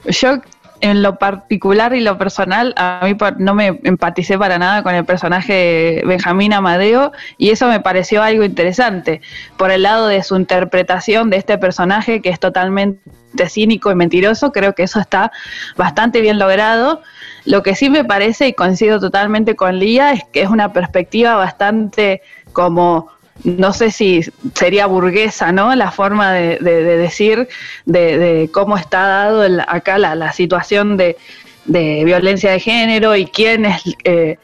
[0.06, 0.42] yo
[0.82, 5.06] en lo particular y lo personal, a mí no me empaticé para nada con el
[5.06, 9.22] personaje de Benjamín Amadeo y eso me pareció algo interesante
[9.58, 13.00] por el lado de su interpretación de este personaje que es totalmente
[13.48, 15.32] cínico y mentiroso, creo que eso está
[15.78, 17.02] bastante bien logrado.
[17.46, 21.36] Lo que sí me parece, y coincido totalmente con Lía, es que es una perspectiva
[21.36, 22.22] bastante
[22.54, 23.08] como
[23.44, 24.22] no sé si
[24.54, 25.76] sería burguesa, ¿no?
[25.76, 27.48] La forma de, decir
[27.86, 31.18] de, cómo está dado acá la, situación de,
[31.66, 34.38] violencia de género y quién es eh,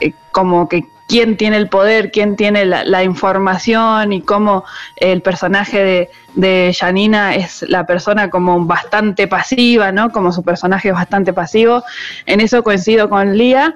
[0.00, 4.64] eh, como que quién tiene el poder, quién tiene la, información y cómo
[4.96, 10.10] el personaje de, de Janina es la persona como bastante pasiva, ¿no?
[10.10, 11.82] Como su personaje es bastante pasivo.
[12.26, 13.74] En eso coincido con Lía.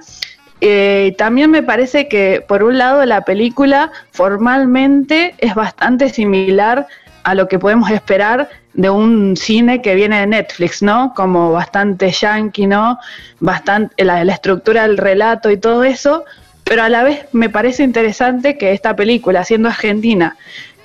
[0.61, 6.87] Eh, también me parece que, por un lado, la película formalmente es bastante similar
[7.23, 11.13] a lo que podemos esperar de un cine que viene de Netflix, ¿no?
[11.15, 12.99] Como bastante yankee, ¿no?
[13.41, 16.25] Bastante, la, la estructura del relato y todo eso,
[16.65, 20.37] pero a la vez me parece interesante que esta película, siendo argentina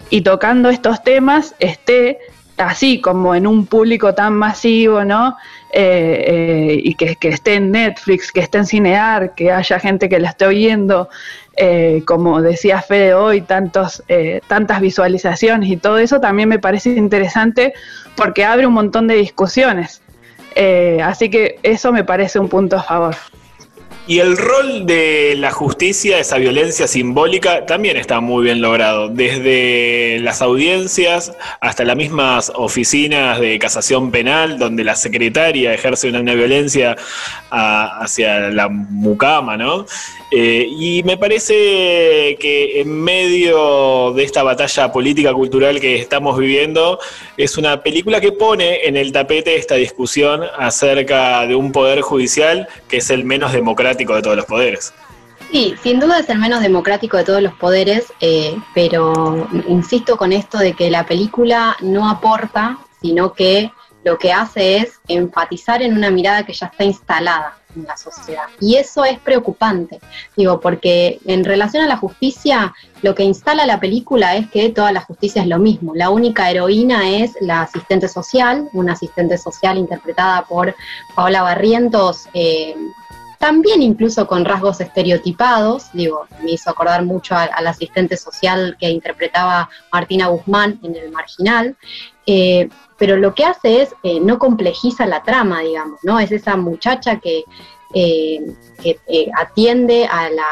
[0.10, 2.20] y tocando estos temas, esté
[2.58, 5.38] así como en un público tan masivo, ¿no?
[5.76, 10.20] Eh, eh, y que, esté en Netflix, que esté en Cinear, que haya gente que
[10.20, 11.10] la esté oyendo,
[11.58, 14.04] eh, como decía Fede hoy, tantos,
[14.46, 17.74] tantas visualizaciones y todo eso también me parece interesante
[18.16, 20.04] porque abre un montón de discusiones.
[21.04, 23.16] así que eso me parece un punto a favor.
[24.06, 29.08] Y el rol de la justicia, esa violencia simbólica, también está muy bien logrado.
[29.08, 36.34] Desde las audiencias hasta las mismas oficinas de casación penal, donde la secretaria ejerce una,
[36.34, 36.98] violencia
[37.50, 39.86] ah, hacia la mucama, ¿no?
[40.36, 41.54] Eh, y me parece
[42.40, 46.98] que en medio de esta batalla política cultural que estamos viviendo,
[47.38, 52.68] es una película que pone en el tapete esta discusión acerca de un poder judicial
[52.88, 54.92] que es el menos democrático de todos los poderes.
[55.52, 60.34] Sí, sin duda es el menos democrático de todos los poderes, eh, pero insisto con
[60.34, 63.72] esto de que la película no aporta, sino que
[64.04, 68.44] lo que hace es enfatizar en una mirada que ya está instalada en la sociedad.
[68.60, 70.00] Y eso es preocupante,
[70.36, 74.92] digo, porque en relación a la justicia, lo que instala la película es que toda
[74.92, 75.94] la justicia es lo mismo.
[75.96, 80.76] La única heroína es la asistente social, una asistente social interpretada por
[81.16, 82.28] Paola Barrientos.
[82.34, 82.76] Eh,
[83.44, 89.70] también incluso con rasgos estereotipados, digo, me hizo acordar mucho al, asistente social que interpretaba
[89.92, 91.76] Martina Guzmán en El Marginal,
[92.26, 96.22] eh, pero lo que hace es eh, no complejiza la trama, digamos, ¿no?
[96.22, 97.44] Es esa muchacha que,
[97.94, 98.40] eh,
[99.38, 100.48] atiende a la,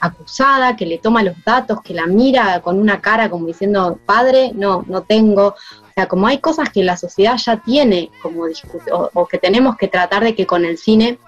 [0.00, 4.52] acusada, que le toma los datos, que la mira con una cara como diciendo, padre,
[4.54, 5.46] no, no tengo.
[5.46, 8.44] O sea, como hay cosas que la sociedad ya tiene como
[8.92, 11.18] o, o que tenemos que tratar de que con el cine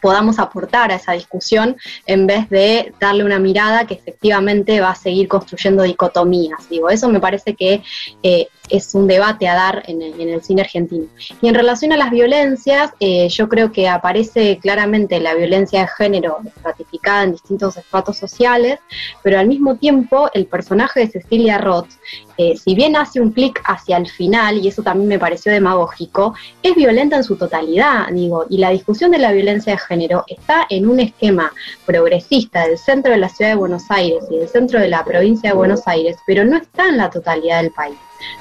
[0.00, 4.94] podamos aportar a esa discusión en vez de darle una mirada que efectivamente va a
[4.94, 6.68] seguir construyendo dicotomías.
[6.68, 7.82] Digo, eso me parece que
[8.22, 11.06] eh, es un debate a dar en el, en el cine argentino.
[11.40, 15.88] Y en relación a las violencias, eh, yo creo que aparece claramente la violencia de
[15.88, 18.78] género ratificada en distintos estratos sociales,
[19.22, 21.88] pero al mismo tiempo el personaje de Cecilia Roth,
[22.36, 26.34] eh, si bien hace un clic hacia el final, y eso también me pareció demagógico,
[26.62, 30.66] es violenta en su totalidad, digo, y la discusión de la violencia de género está
[30.70, 31.52] en un esquema
[31.84, 35.50] progresista del centro de la ciudad de Buenos Aires y del centro de la provincia
[35.50, 37.96] de Buenos Aires, pero no está en la totalidad del país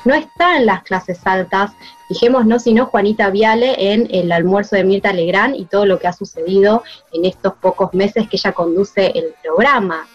[0.05, 1.71] no está en las clases altas,
[2.07, 6.07] fijémonos si no Juanita Viale en el almuerzo de Mirta Legrand y todo lo que
[6.07, 10.07] ha sucedido en estos pocos meses que ella conduce el programa.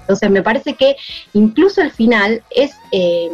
[0.00, 0.96] Entonces me parece que
[1.32, 2.72] incluso el final es...
[2.92, 3.30] Eh,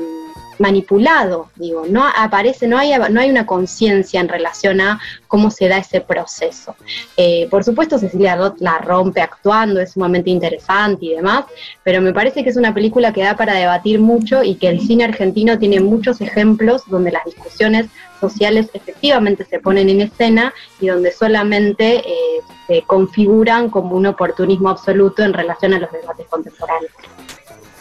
[0.59, 5.69] manipulado, digo, no aparece, no hay, no hay una conciencia en relación a cómo se
[5.69, 6.77] da ese proceso.
[7.17, 11.45] Eh, por supuesto, Cecilia Roth la rompe actuando, es sumamente interesante y demás,
[11.83, 14.81] pero me parece que es una película que da para debatir mucho y que el
[14.81, 17.87] cine argentino tiene muchos ejemplos donde las discusiones
[18.21, 24.71] sociales efectivamente se ponen en escena y donde solamente eh, se configuran como un oportunismo
[24.71, 26.93] absoluto en relación a los debates contemporáneos.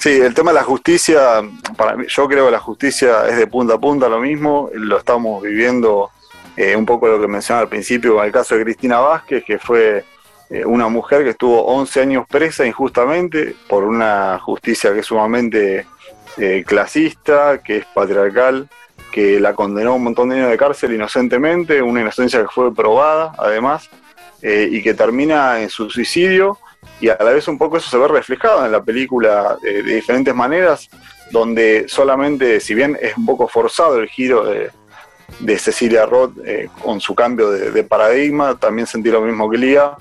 [0.04, 1.42] Sí, el tema de la justicia,
[1.78, 4.98] para mí, yo creo que la justicia es de punta a punta lo mismo, lo
[4.98, 6.12] estamos viviendo
[6.58, 9.58] eh, un poco lo que mencionaba al principio con el caso de Cristina Vázquez, que
[9.60, 10.04] fue
[10.50, 15.88] eh, una mujer que estuvo 11 años presa injustamente por una justicia que es sumamente
[16.36, 18.68] eh, clasista, que es patriarcal,
[19.10, 22.76] que la condenó a un montón de años de cárcel inocentemente, una inocencia que fue
[22.76, 23.90] probada además,
[24.42, 26.58] y que termina en su suicidio
[27.04, 30.34] y a la vez un poco eso se ve reflejado en la película de, diferentes
[30.34, 30.90] maneras,
[31.32, 34.72] donde solamente, si bien es un poco forzado el giro de,
[35.58, 39.98] Cecilia Roth eh, con su cambio de, paradigma, también sentí lo mismo que Lía,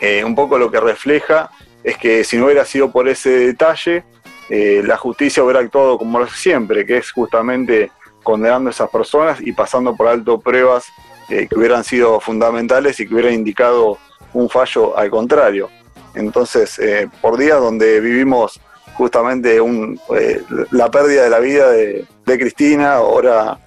[0.00, 1.50] eh, un poco lo que refleja
[1.84, 4.04] es que si no hubiera sido por ese detalle,
[4.48, 7.90] eh, la justicia hubiera actuado como lo siempre, que es justamente
[8.22, 10.86] condenando a esas personas y pasando por alto pruebas
[11.28, 13.98] que hubieran sido fundamentales y que hubieran indicado
[14.32, 15.70] un fallo al contrario.
[16.14, 18.60] Entonces, eh, por días donde vivimos
[18.94, 23.58] justamente eh, la pérdida de la vida de, Cristina, ahora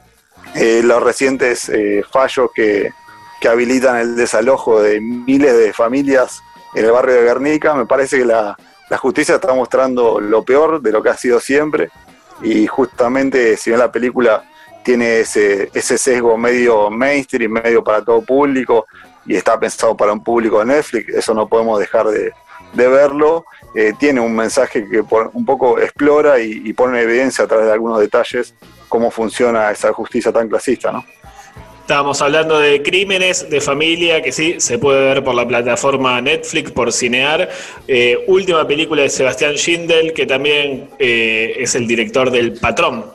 [0.56, 1.72] eh, los recientes
[2.12, 2.92] fallos que,
[3.48, 6.42] habilitan el desalojo de miles de familias
[6.74, 8.58] en el barrio de Guernica, me parece que la,
[8.98, 11.92] justicia está mostrando lo peor de lo que ha sido siempre.
[12.42, 14.44] Y justamente si bien la película
[14.84, 18.88] tiene ese, ese sesgo medio mainstream, medio para todo público,
[19.26, 22.32] y está pensado para un público de Netflix, eso no podemos dejar de,
[22.74, 23.46] verlo.
[23.74, 25.02] Eh, tiene un mensaje que
[25.34, 28.54] un poco explora y, pone en evidencia a través de algunos detalles
[28.90, 31.04] cómo funciona esa justicia tan clasista, ¿no?
[31.86, 36.72] Estábamos hablando de crímenes de familia, que sí, se puede ver por la plataforma Netflix,
[36.72, 37.48] por Cinear.
[37.88, 43.06] Eh, última película de Sebastián Schindel, que también eh, es el director del Patrón,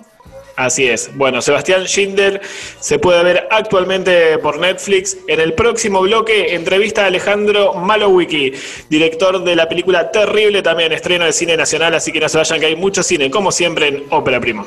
[0.61, 1.17] Así es.
[1.17, 2.39] Bueno, Sebastián Schindler
[2.81, 5.17] se puede ver actualmente por Netflix.
[5.27, 8.53] En el próximo bloque, entrevista a Alejandro Malowicki,
[8.91, 12.61] director de la película Terrible, también estreno de cine nacional, así que no se vayan
[12.61, 14.67] que hay mucho cine, como siempre, en Ópera Prima.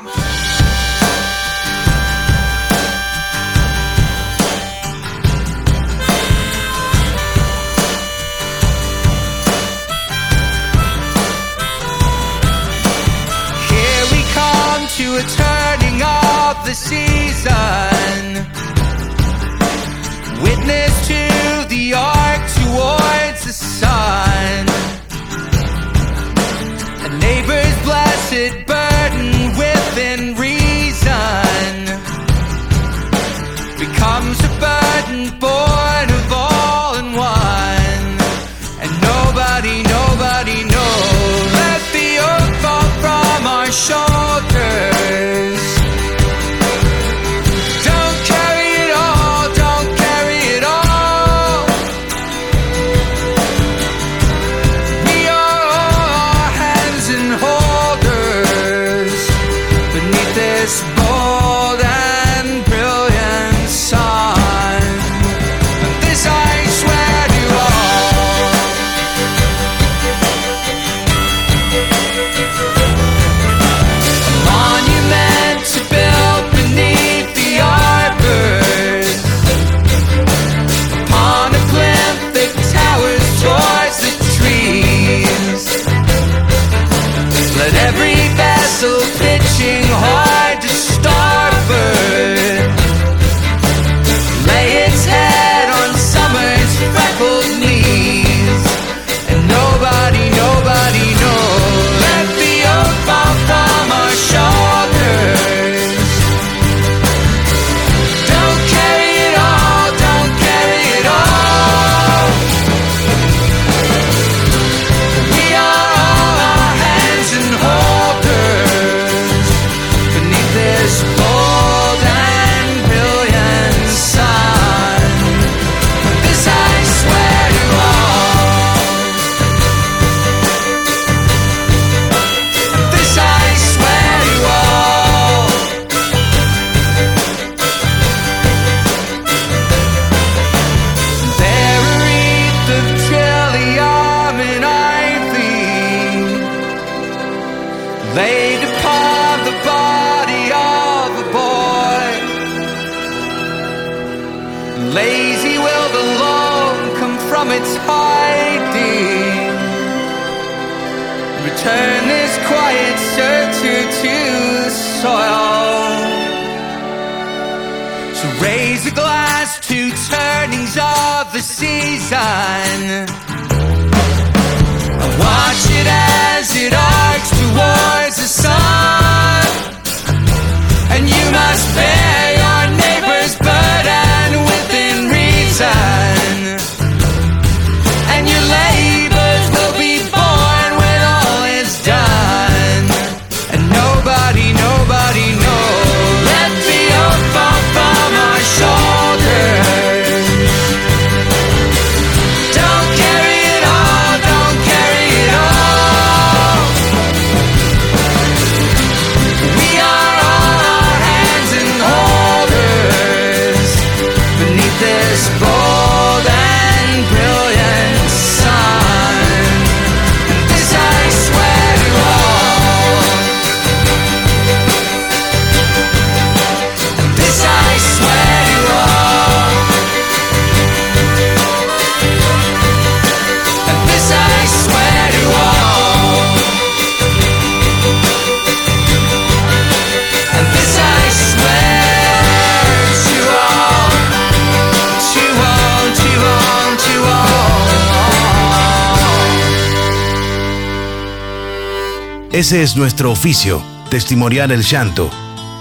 [252.44, 255.08] Ese es nuestro oficio, testimoniar el llanto,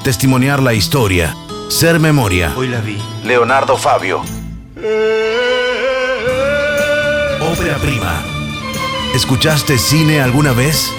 [0.03, 1.33] testimoniar la historia,
[1.69, 2.51] ser memoria.
[2.57, 2.97] Hoy la vi.
[3.23, 4.21] Leonardo Fabio.
[7.39, 8.21] Ópera prima.
[9.15, 10.91] ¿Escuchaste cine alguna vez?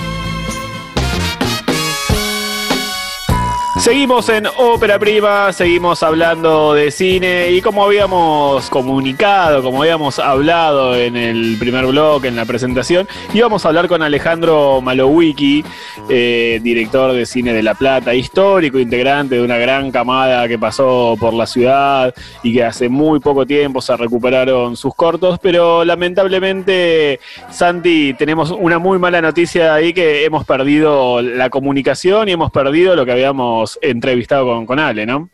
[3.84, 10.96] Seguimos en Ópera Prima, seguimos hablando de cine y como habíamos comunicado, como habíamos hablado
[10.96, 15.62] en el primer blog, en la presentación, íbamos a hablar con Alejandro Malowicki,
[16.08, 21.14] eh, director de cine de La Plata, histórico integrante de una gran camada que pasó
[21.20, 27.20] por la ciudad y que hace muy poco tiempo se recuperaron sus cortos, pero lamentablemente,
[27.50, 32.96] Santi, tenemos una muy mala noticia ahí que hemos perdido la comunicación y hemos perdido
[32.96, 35.30] lo que habíamos entrevistado con, con Ale, ¿no?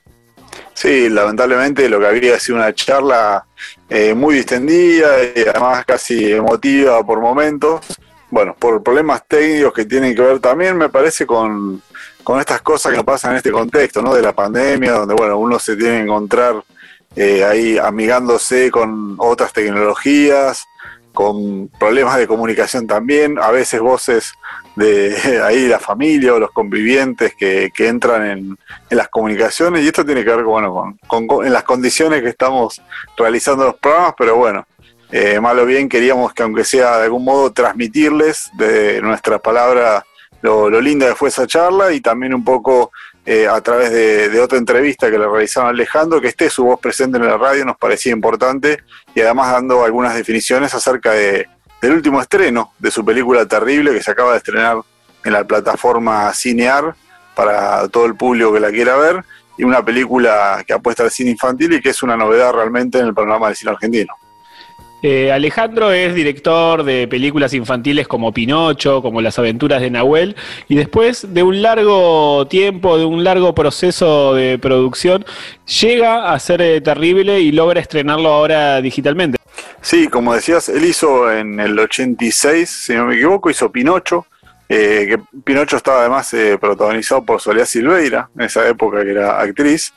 [0.75, 3.45] Sí, lamentablemente lo que había sido una charla
[3.89, 7.81] eh, muy distendida y además casi emotiva por momentos.
[8.31, 11.83] Bueno, por problemas técnicos que tienen que ver también, me parece, con,
[12.23, 14.15] con estas cosas que pasan en este contexto, ¿no?
[14.15, 16.63] De la pandemia, donde, bueno, uno se tiene que encontrar
[17.17, 20.65] eh, ahí amigándose con otras tecnologías,
[21.13, 24.33] con problemas de comunicación también, a veces voces
[24.77, 28.59] de ahí la familia o los convivientes que, que entran en,
[28.91, 32.81] las comunicaciones y esto tiene que ver bueno, con, en las condiciones que estamos
[33.17, 34.67] realizando los programas, pero bueno,
[35.11, 40.05] eh, mal o bien queríamos que aunque sea de algún modo transmitirles de nuestra palabra
[40.43, 42.93] lo, lo linda que fue esa charla y también un poco
[43.27, 47.19] eh, a través de, otra entrevista que le realizaron Alejandro, que esté su voz presente
[47.19, 48.83] en la radio nos parecía importante
[49.15, 51.47] y además dando algunas definiciones acerca de,
[51.83, 54.79] del último estreno de su película Terrible que se acaba de estrenar
[55.25, 56.95] en la plataforma Cinear
[57.35, 59.25] para todo el público que la quiera ver
[59.59, 63.07] y una película que apuesta al cine infantil y que es una novedad realmente en
[63.07, 64.15] el panorama del cine argentino.
[65.03, 70.37] Eh, Alejandro es director de películas infantiles como Pinocho, como Las aventuras de Nahuel,
[70.69, 75.25] y después de un largo tiempo, de un largo proceso de producción,
[75.81, 79.39] llega a ser eh, terrible y logra estrenarlo ahora digitalmente.
[79.81, 84.27] Sí, como decías, él hizo en el 86, si no me equivoco, hizo Pinocho,
[84.69, 86.31] eh, que Pinocho estaba además
[86.61, 89.95] protagonizado por Soledad Silveira, en esa época que era actriz.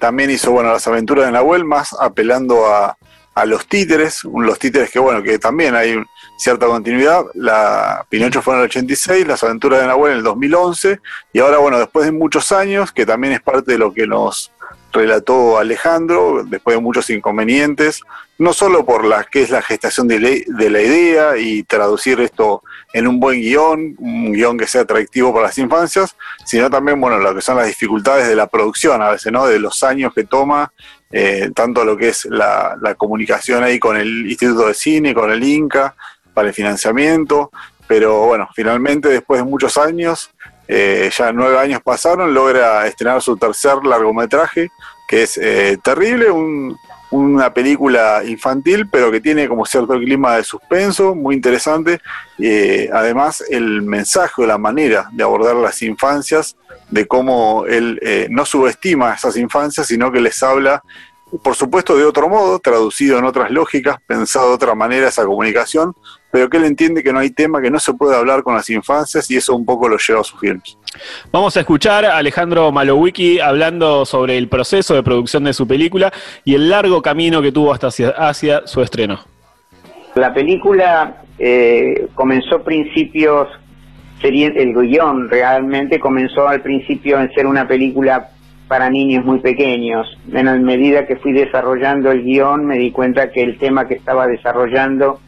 [0.00, 2.96] También hizo, bueno, Las aventuras de Nahuel, más apelando a,
[3.34, 6.02] a los títeres, los títeres que, bueno, que también hay
[6.36, 7.24] cierta continuidad.
[7.34, 11.00] La Pinocho fue en el 86, Las aventuras de Nahuel en el 2011,
[11.32, 14.52] y ahora, bueno, después de muchos años, que también es parte de lo que nos
[14.92, 18.02] relató Alejandro, después de muchos inconvenientes,
[18.38, 22.62] no solo por la que es la gestación de, de la idea y traducir esto
[22.92, 27.18] en un buen guion, un guion que sea atractivo para las infancias, sino también, bueno,
[27.18, 29.46] lo que son las dificultades de la producción a veces, ¿no?
[29.46, 30.72] De los años que toma,
[31.10, 35.42] eh, tanto lo que es la, comunicación ahí con el Instituto de Cine, con el
[35.42, 35.94] INCA,
[36.34, 37.50] para el financiamiento,
[37.86, 40.30] pero bueno, finalmente después de muchos años,
[40.68, 44.70] eh, ya nueve años pasaron, logra estrenar su tercer largometraje,
[45.08, 46.76] que es eh, terrible, un-
[47.10, 52.00] una película infantil, pero que tiene como cierto clima de suspenso, muy interesante.
[52.38, 56.56] Eh, además, el mensaje o la manera de abordar las infancias,
[56.88, 60.82] de cómo él eh, no subestima esas infancias, sino que les habla
[61.42, 65.94] por supuesto de otro modo, traducido en otras lógicas, pensado de otra manera esa comunicación,
[66.30, 68.68] pero que él entiende que no hay tema que no se puede hablar con las
[68.70, 70.78] infancias y eso un poco lo lleva a sus films.
[71.32, 76.12] Vamos a escuchar a Alejandro Malowicki hablando sobre el proceso de producción de su película
[76.44, 79.20] y el largo camino que tuvo hasta hacia, hacia su estreno.
[80.14, 83.48] La película eh, comenzó principios,
[84.20, 88.30] sería el guion realmente comenzó al principio en ser una película
[88.68, 90.06] para niños muy pequeños.
[90.32, 93.94] En la medida que fui desarrollando el guion me di cuenta que el tema que
[93.94, 95.20] estaba desarrollando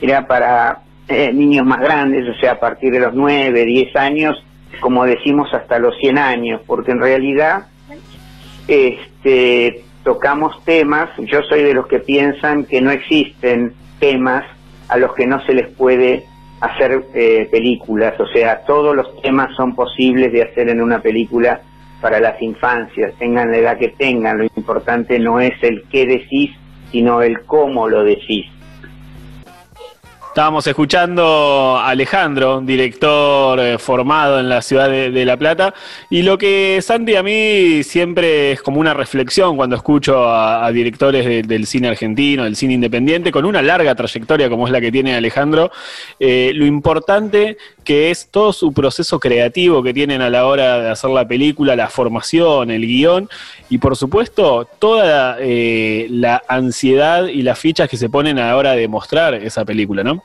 [0.00, 4.44] era para eh, niños más grandes, o sea, a partir de los 9, 10 años,
[4.80, 7.66] como decimos, hasta los 100 años, porque en realidad
[8.68, 14.44] este, tocamos temas, yo soy de los que piensan que no existen temas
[14.88, 16.24] a los que no se les puede
[16.60, 21.60] hacer eh, películas, o sea, todos los temas son posibles de hacer en una película
[22.00, 26.50] para las infancias, tengan la edad que tengan, lo importante no es el qué decís,
[26.90, 28.46] sino el cómo lo decís.
[30.36, 35.72] Estábamos escuchando a Alejandro, director eh, formado en la ciudad de, La Plata,
[36.10, 41.24] y lo que Santi a mí siempre es como una reflexión cuando escucho a, directores
[41.24, 44.92] de, del cine argentino, del cine independiente, con una larga trayectoria como es la que
[44.92, 45.70] tiene Alejandro,
[46.20, 47.56] eh, lo importante
[47.86, 51.76] que es todo su proceso creativo que tienen a la hora de hacer la película,
[51.76, 53.30] la formación, el guion,
[53.70, 58.56] y por supuesto toda eh, la ansiedad y las fichas que se ponen a la
[58.56, 60.22] hora de mostrar esa película, ¿no?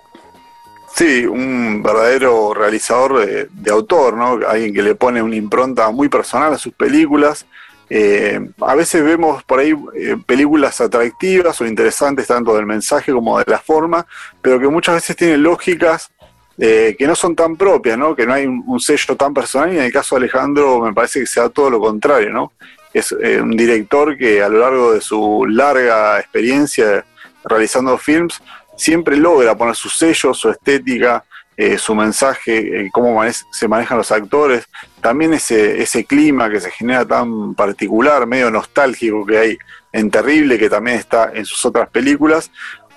[0.96, 4.40] Sí, un verdadero realizador de, autor, ¿no?
[4.46, 7.46] Alguien que le pone una impronta muy personal a sus películas.
[7.92, 13.38] Eh, a veces vemos por ahí eh, películas atractivas o interesantes tanto del mensaje como
[13.38, 14.08] de la forma,
[14.42, 16.12] pero que muchas veces tienen lógicas
[16.58, 18.16] eh, que no son tan propias, ¿no?
[18.16, 21.22] Que no hay un, sello tan personal y en el caso de Alejandro me parece
[21.22, 22.52] que sea todo lo contrario, ¿no?
[22.94, 27.06] Es eh, un director que a lo largo de su larga experiencia
[27.46, 28.42] realizando films
[28.76, 31.24] siempre logra poner su sello, su estética,
[31.56, 34.66] eh, su mensaje, cómo mane se manejan los actores,
[35.02, 39.58] también ese, ese clima que se genera tan particular, medio nostálgico que hay
[39.92, 42.52] en Terrible, que también está en sus otras películas.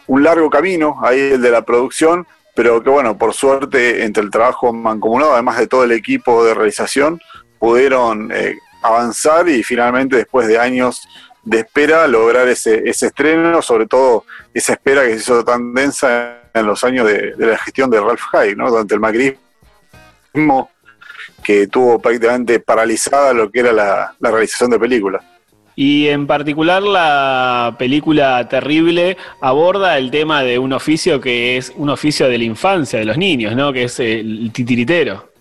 [0.06, 4.30] Un largo camino, ahí el de la producción, pero que bueno, por suerte, entre el
[4.30, 7.20] trabajo mancomunado, además de todo el equipo de realización,
[7.58, 11.02] pudieron eh, avanzar y finalmente después de años
[11.42, 16.42] de espera lograr ese, ese estreno, sobre todo esa espera que se hizo tan densa
[16.54, 18.70] en los años de, la gestión de Ralph Haig, ¿no?
[18.70, 20.70] durante el macrismo
[21.42, 25.22] que tuvo prácticamente paralizada lo que era la, la realización de películas.
[25.76, 31.90] Y en particular la película Terrible aborda el tema de un oficio que es un
[31.90, 33.72] oficio de la infancia, de los niños, ¿no?
[33.72, 35.34] Que es el titiritero.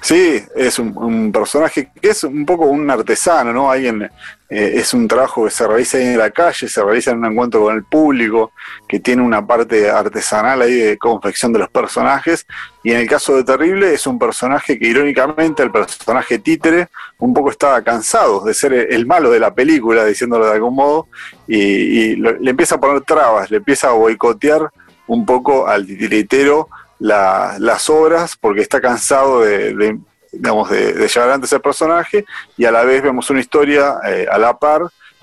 [0.00, 3.70] Sí, es un, personaje que es un poco un artesano, ¿no?
[3.70, 4.10] Alguien,
[4.50, 7.26] eh, es un trabajo que se realiza ahí en la calle, se realiza en un
[7.26, 8.52] encuentro con el público,
[8.88, 12.46] que tiene una parte artesanal ahí de confección de los personajes.
[12.82, 16.88] Y en el caso de Terrible es un personaje que irónicamente, el personaje títere,
[17.18, 21.08] un poco estaba cansado de ser el malo de la película, diciéndolo de algún modo,
[21.46, 24.70] y, le empieza a poner trabas, le empieza a boicotear
[25.06, 26.68] un poco al titiritero
[26.98, 29.98] la, las obras porque está cansado de
[30.38, 32.24] digamos, de, llevar adelante ese personaje
[32.56, 34.82] y a la vez vemos una historia eh, a la par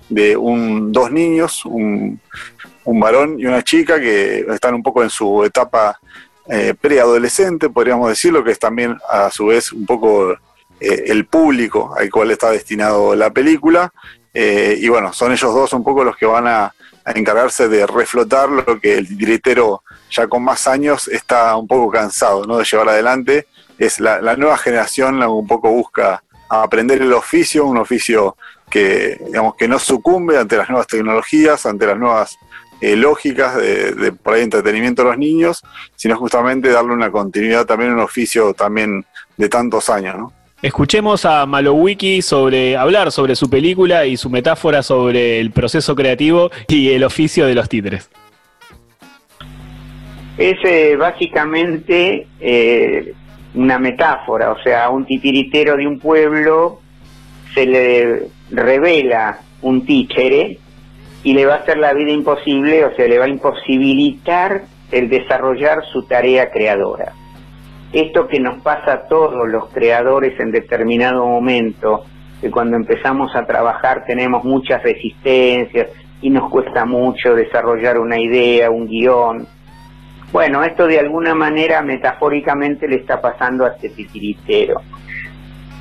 [0.09, 2.19] de un, dos niños, un,
[2.83, 5.99] un, varón y una chica que están un poco en su etapa
[6.47, 10.33] eh, preadolescente, podríamos decirlo, que es también a su vez un poco
[10.79, 13.91] eh, el público al cual está destinado la película.
[14.37, 16.73] Y bueno, son ellos dos un poco los que van a,
[17.05, 22.45] encargarse de reflotar lo que el titiritero ya con más años está un poco cansado
[22.45, 22.57] ¿no?
[22.57, 23.47] de llevar adelante.
[23.77, 28.37] Es la, la nueva generación la un poco busca aprender el oficio, un oficio
[28.69, 32.37] que, digamos, que no sucumbe ante las nuevas tecnologías, ante las nuevas
[32.81, 35.63] eh, lógicas de, de, por ahí entretenimiento a los niños,
[35.95, 39.05] sino justamente darle una continuidad también a un oficio también
[39.37, 40.33] de tantos años, ¿no?
[40.61, 46.49] Escuchemos a Malowiki sobre hablar sobre su película y su metáfora sobre el proceso creativo
[46.67, 48.09] y el oficio de los títeres.
[50.37, 53.13] Es eh, básicamente eh,
[53.55, 56.79] una metáfora, o sea, a un titiritero de un pueblo
[57.53, 60.59] se le revela un títere
[61.23, 65.09] y le va a hacer la vida imposible, o sea, le va a imposibilitar el
[65.09, 67.13] desarrollar su tarea creadora.
[67.93, 72.03] Esto que nos pasa a todos los creadores en determinado momento,
[72.41, 75.87] que cuando empezamos a trabajar tenemos muchas resistencias
[76.21, 79.47] y nos cuesta mucho desarrollar una idea, un guion,
[80.31, 84.81] bueno, esto de alguna manera metafóricamente le está pasando a este titiritero.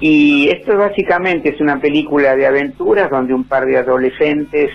[0.01, 4.71] Y esto básicamente es una película de aventuras donde un par de adolescentes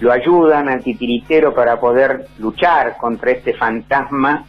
[0.00, 4.44] lo ayudan al titiritero para poder luchar contra este fantasma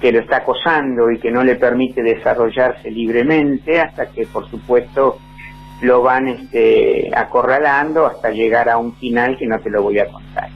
[0.00, 5.18] que lo está acosando y que no le permite desarrollarse libremente hasta que por supuesto
[5.80, 10.06] lo van este, acorralando hasta llegar a un final que no te lo voy a
[10.06, 10.50] contar.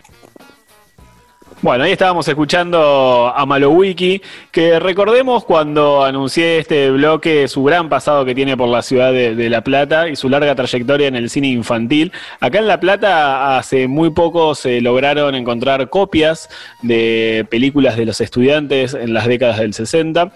[1.63, 8.27] Bueno, ahí estábamos escuchando a Malowiki, que recordemos cuando anuncié este bloque su gran pasado
[8.27, 11.49] que tiene por la ciudad de, La Plata y su larga trayectoria en el cine
[11.49, 12.13] infantil.
[12.41, 16.51] Acá en La Plata hace muy poco se lograron encontrar copias
[16.83, 20.33] de películas de los estudiantes en las décadas del 60.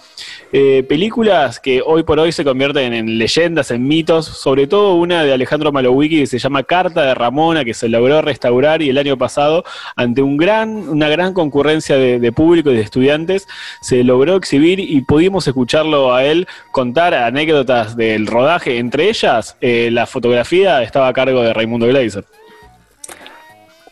[0.53, 5.23] Eh, películas que hoy por hoy se convierten en leyendas, en mitos, sobre todo una
[5.23, 8.97] de Alejandro Malowiki que se llama Carta de Ramona, que se logró restaurar y el
[8.97, 9.65] año pasado
[9.97, 13.49] ante un gran, gran concurrencia de, público y de estudiantes,
[13.81, 18.79] se logró exhibir y pudimos escucharlo a él contar anécdotas del rodaje.
[18.79, 22.25] Entre ellas, eh, la fotografía estaba a cargo de Raimundo Gleiser.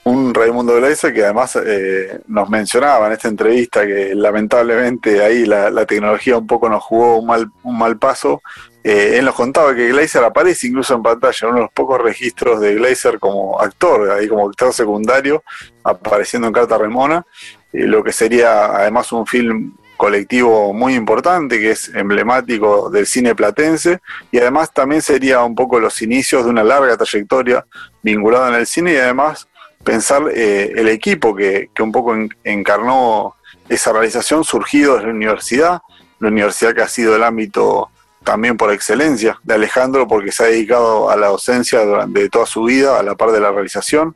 [0.05, 5.71] Un Raimundo Gleiser que además eh, nos mencionaba en esta entrevista que lamentablemente ahí la,
[5.71, 8.41] la tecnología un poco nos jugó un mal, un mal paso.
[8.89, 12.59] Eh, él nos contaba que Gleiser aparece incluso en pantalla, uno de los pocos registros
[12.59, 15.45] de Gleiser como actor, ahí como actor secundario,
[15.85, 17.27] apareciendo en Carta Remona,
[17.71, 23.35] eh, lo que sería además un film colectivo muy importante que es emblemático del cine
[23.35, 23.99] platense
[24.33, 27.67] y además también sería un poco los inicios de una larga trayectoria
[28.03, 29.49] vinculada en el cine y además
[29.85, 33.35] pensar eh, el equipo que, que un poco en, encarnó
[33.69, 35.83] esa realización surgido de la universidad,
[36.21, 37.91] la universidad que ha sido el ámbito
[38.29, 42.63] también por excelencia de Alejandro porque se ha dedicado a la docencia durante toda su
[42.65, 44.15] vida a la par de la realización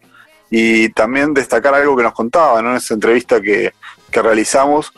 [0.50, 2.72] y también destacar algo que nos contaba ¿no?
[2.72, 3.72] en esa entrevista que,
[4.10, 4.92] que realizamos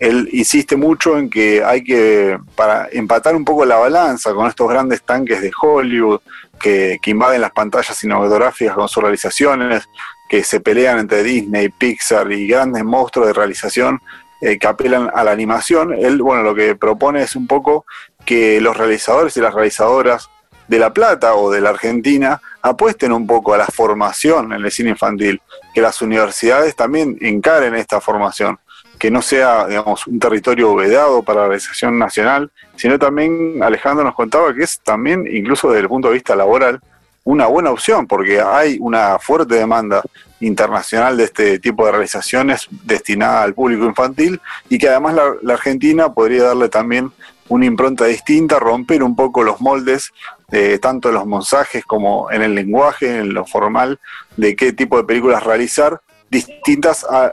[0.00, 4.68] él insiste mucho en que hay que, para empatar un poco la balanza con estos
[4.68, 6.18] grandes tanques de Hollywood
[6.60, 9.84] que, que, invaden las pantallas cinematográficas con sus realizaciones,
[10.28, 14.00] que se pelean entre Disney, Pixar y grandes monstruos de realización
[14.42, 17.86] eh, que apelan a la animación, él, bueno, lo que propone es un poco
[18.26, 20.28] que los realizadores y las realizadoras
[20.68, 24.70] de La Plata o de la Argentina apuesten un poco a la formación en el
[24.72, 25.40] cine infantil,
[25.72, 28.58] que las universidades también encaren esta formación
[28.98, 34.14] que no sea, digamos, un territorio vedado para la realización nacional, sino también Alejandro nos
[34.14, 36.80] contaba que es también, incluso desde el punto de vista laboral,
[37.24, 40.02] una buena opción, porque hay una fuerte demanda
[40.40, 45.54] internacional de este tipo de realizaciones destinada al público infantil y que además la, la
[45.54, 47.10] Argentina podría darle también
[47.48, 50.12] una impronta distinta, romper un poco los moldes,
[50.50, 54.00] eh, tanto en los mensajes como en el lenguaje, en lo formal,
[54.36, 57.32] de qué tipo de películas realizar, distintas a,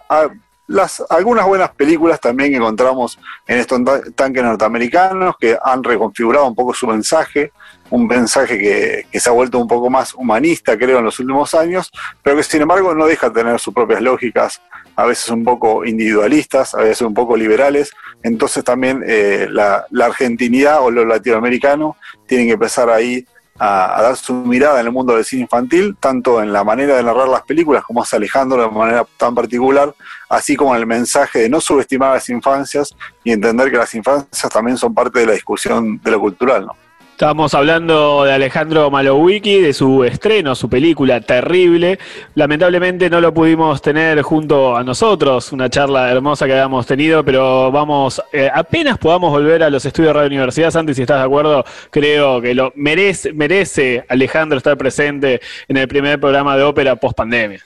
[0.68, 3.82] las, algunas buenas películas también que encontramos en estos
[4.16, 7.52] tanques norteamericanos que han reconfigurado un poco su mensaje,
[7.90, 11.54] un mensaje que, que, se ha vuelto un poco más humanista, creo, en los últimos
[11.54, 11.92] años,
[12.22, 14.62] pero que sin embargo no deja de tener sus propias lógicas,
[14.96, 17.92] a veces un poco individualistas, a veces un poco liberales.
[18.22, 23.26] Entonces también eh, la, la argentinidad o lo latinoamericano tienen que empezar ahí
[23.60, 26.96] a, a, dar su mirada en el mundo del cine infantil, tanto en la manera
[26.96, 29.94] de narrar las películas, como hace Alejandro de manera tan particular,
[30.30, 33.94] así como en el mensaje de no subestimar a las infancias y entender que las
[33.94, 36.83] infancias también son parte de la discusión de lo cultural, ¿no?
[37.24, 41.98] Estábamos hablando de Alejandro Malowicki, de su estreno, su película Terrible.
[42.36, 47.72] Lamentablemente no lo pudimos tener junto a nosotros, una charla hermosa que habíamos tenido, pero
[47.72, 51.24] vamos, eh, apenas podamos volver a los estudios de Radio Universidad, Santi, si estás de
[51.24, 56.98] acuerdo, creo que lo merece, merece Alejandro estar presente en el primer programa de ópera
[56.98, 57.62] post pandemia.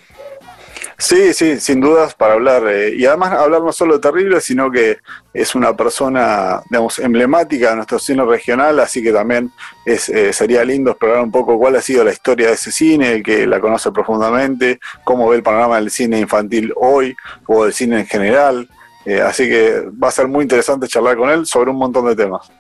[0.99, 2.67] Sí, sí, sin dudas para hablar.
[2.67, 4.97] Eh, y además hablar no solo de Terrible, sino que
[5.31, 9.51] es una persona, digamos, emblemática de nuestro cine regional, así que también
[9.85, 13.21] es, eh, sería lindo explorar un poco cuál ha sido la historia de ese cine,
[13.21, 17.99] que la conoce profundamente, cómo ve el panorama del cine infantil hoy o del cine
[17.99, 18.67] en general.
[19.05, 22.15] Eh, así que va a ser muy interesante charlar con él sobre un montón de
[22.15, 22.51] temas.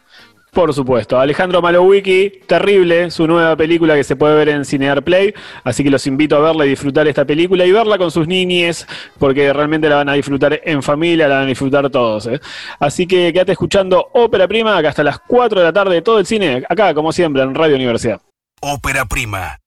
[0.57, 5.31] Por supuesto, Alejandro Malowicki, terrible, su nueva película que se puede ver en Cinear Play,
[5.63, 8.87] así que los invito a verla y disfrutar esta película y verla con sus niñes,
[9.19, 12.25] porque realmente la van a disfrutar en familia, la van a disfrutar todos.
[12.25, 12.41] ¿eh?
[12.79, 16.25] Así que quédate escuchando Ópera Prima, acá hasta las 4 de la tarde, todo el
[16.25, 18.19] cine, acá como siempre en Radio Universidad.
[18.59, 19.59] Ópera Prima.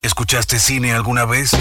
[0.00, 1.56] ¿Escuchaste cine alguna vez?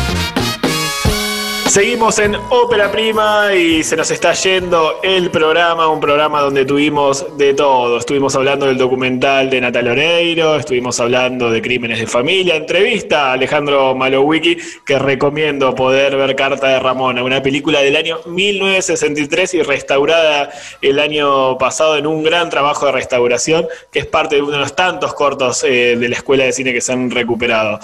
[1.66, 7.38] Seguimos en Ópera Prima y se nos está yendo el programa, un programa donde tuvimos
[7.38, 7.97] de todo.
[7.97, 13.34] Estuvimos hablando del documental de Natalia Oreiro, estuvimos hablando de crímenes de familia, entrevista a
[13.34, 19.61] Alejandro Malowicki, que recomiendo poder ver Carta de Ramona, una película del año 1963 y
[19.63, 20.51] restaurada
[20.82, 24.59] el año pasado en un gran trabajo de restauración, que es parte de uno de
[24.59, 27.80] los tantos cortos eh, de la Escuela de Cine que se han recuperado.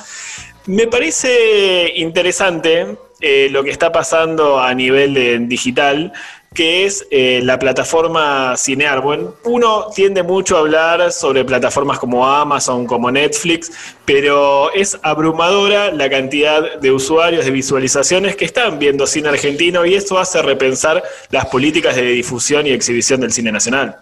[0.67, 6.11] Me parece interesante eh, lo que está pasando a nivel de- digital,
[6.53, 9.01] que es eh, la plataforma Cinear.
[9.01, 13.71] Bueno, uno tiende mucho a hablar sobre plataformas como Amazon, como Netflix,
[14.03, 19.95] pero es abrumadora la cantidad de usuarios, de visualizaciones que están viendo cine argentino y
[19.95, 23.97] eso hace repensar las políticas de difusión y exhibición del cine nacional.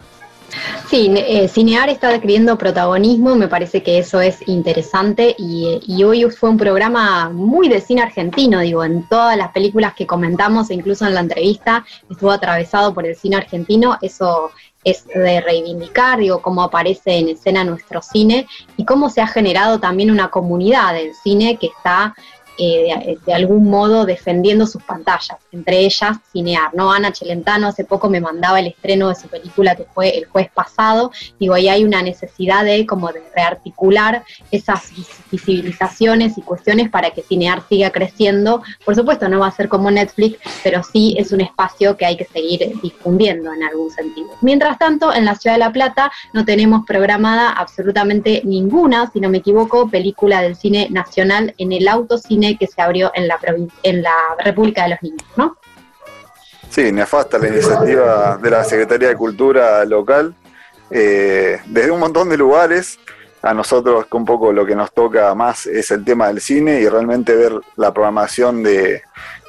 [0.90, 6.24] Sí, eh, Cinear está adquiriendo protagonismo, me parece que eso es interesante y, y hoy
[6.32, 10.74] fue un programa muy de cine argentino, digo, en todas las películas que comentamos, e
[10.74, 14.52] incluso en la entrevista, estuvo atravesado por el cine argentino, eso
[14.84, 18.48] es de reivindicar, digo, cómo aparece en escena nuestro cine
[18.78, 22.16] y cómo se ha generado también una comunidad del cine que está
[22.60, 26.92] eh, de, de algún modo defendiendo sus pantallas, entre ellas Cinear, ¿no?
[26.92, 30.52] Ana Chelentano hace poco me mandaba el estreno de su película que fue el jueves
[30.54, 36.90] pasado, digo, ahí hay una necesidad de como de rearticular esas vis- visibilizaciones y cuestiones
[36.90, 41.16] para que Cinear siga creciendo, por supuesto no va a ser como Netflix, pero sí
[41.18, 44.28] es un espacio que hay que seguir difundiendo en algún sentido.
[44.42, 49.30] Mientras tanto, en la Ciudad de La Plata no tenemos programada absolutamente ninguna, si no
[49.30, 53.40] me equivoco, película del cine nacional en el autocine que se abrió en la,
[53.84, 55.58] en la República de los Niños, ¿no?
[56.70, 60.34] Sí, nefasta la iniciativa de la Secretaría de Cultura local.
[60.92, 63.00] eh, desde un montón de lugares,
[63.42, 66.90] a nosotros un poco lo que nos toca más es el tema del cine y
[66.90, 69.02] realmente ver la programación de,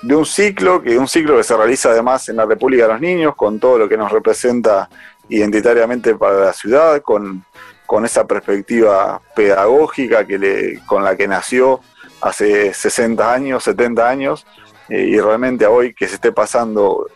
[0.03, 3.01] de un ciclo, que un ciclo que se realiza además en la República de los
[3.01, 4.89] Niños, con todo lo que nos representa
[5.29, 7.45] identitariamente para la ciudad, con,
[7.85, 11.81] con esa perspectiva pedagógica que le, con la que nació
[12.21, 14.47] hace 60 años, 70 años,
[14.89, 17.07] eh, y realmente a hoy que se esté pasando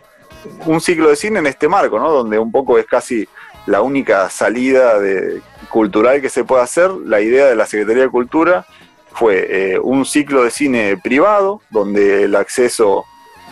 [0.66, 2.10] un ciclo de cine en este marco, ¿no?
[2.10, 3.28] Donde un poco es casi
[3.66, 6.90] la única salida de, cultural que se puede hacer.
[6.90, 8.66] La idea de la Secretaría de Cultura
[9.12, 13.04] fue eh, un ciclo de cine privado, donde el acceso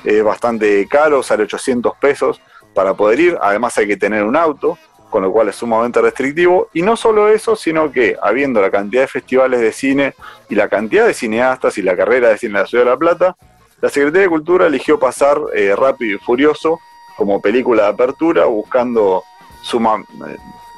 [0.05, 2.41] es bastante caro, sale 800 pesos
[2.75, 3.39] para poder ir.
[3.41, 4.79] Además hay que tener un auto,
[5.13, 6.71] con lo cual es sumamente restrictivo.
[6.73, 10.15] Y no solo eso, sino que habiendo la cantidad de festivales de cine
[10.49, 12.97] y la cantidad de cineastas y la carrera de cine en la Ciudad de La
[12.97, 13.37] Plata,
[13.83, 16.81] la Secretaría de Cultura eligió pasar eh, Rápido y Furioso
[17.19, 19.23] como película de apertura, buscando
[19.63, 20.03] suma,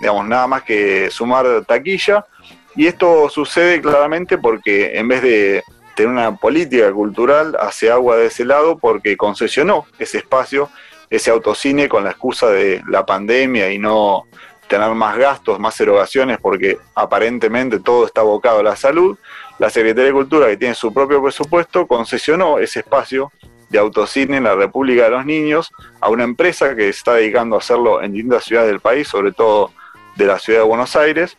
[0.01, 2.27] digamos, nada más que sumar taquilla.
[2.75, 5.63] Y esto sucede claramente porque en vez de
[5.95, 10.69] tener una política cultural, hace agua de ese lado porque concesionó ese espacio,
[11.17, 14.27] ese autocine con la excusa de la pandemia y no
[14.69, 19.17] tener más gastos, más erogaciones, porque aparentemente todo está abocado a la salud.
[19.59, 23.31] La Secretaría de Cultura, que tiene su propio presupuesto, concesionó ese espacio
[23.69, 27.59] de autocine en la República de los Niños a una empresa que está dedicando a
[27.59, 29.73] hacerlo en distintas ciudades del país, sobre todo
[30.17, 31.37] de la ciudad de Buenos Aires,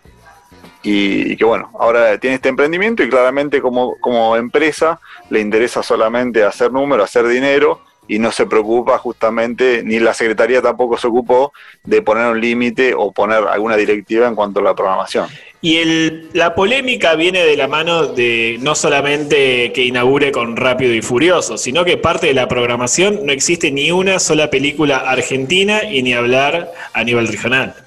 [0.84, 5.00] y, y que bueno, ahora tiene este emprendimiento y claramente como, como empresa
[5.30, 10.62] le interesa solamente hacer número, hacer dinero y no se preocupa justamente, ni la Secretaría
[10.62, 11.54] tampoco se ocupó
[11.84, 15.28] de poner un límite o poner alguna directiva en cuanto a la programación.
[15.62, 20.94] Y el, la polémica viene de la mano de no solamente que inaugure con Rápido
[20.94, 25.84] y Furioso, sino que parte de la programación no existe ni una sola película argentina
[25.84, 27.85] y ni hablar a nivel regional.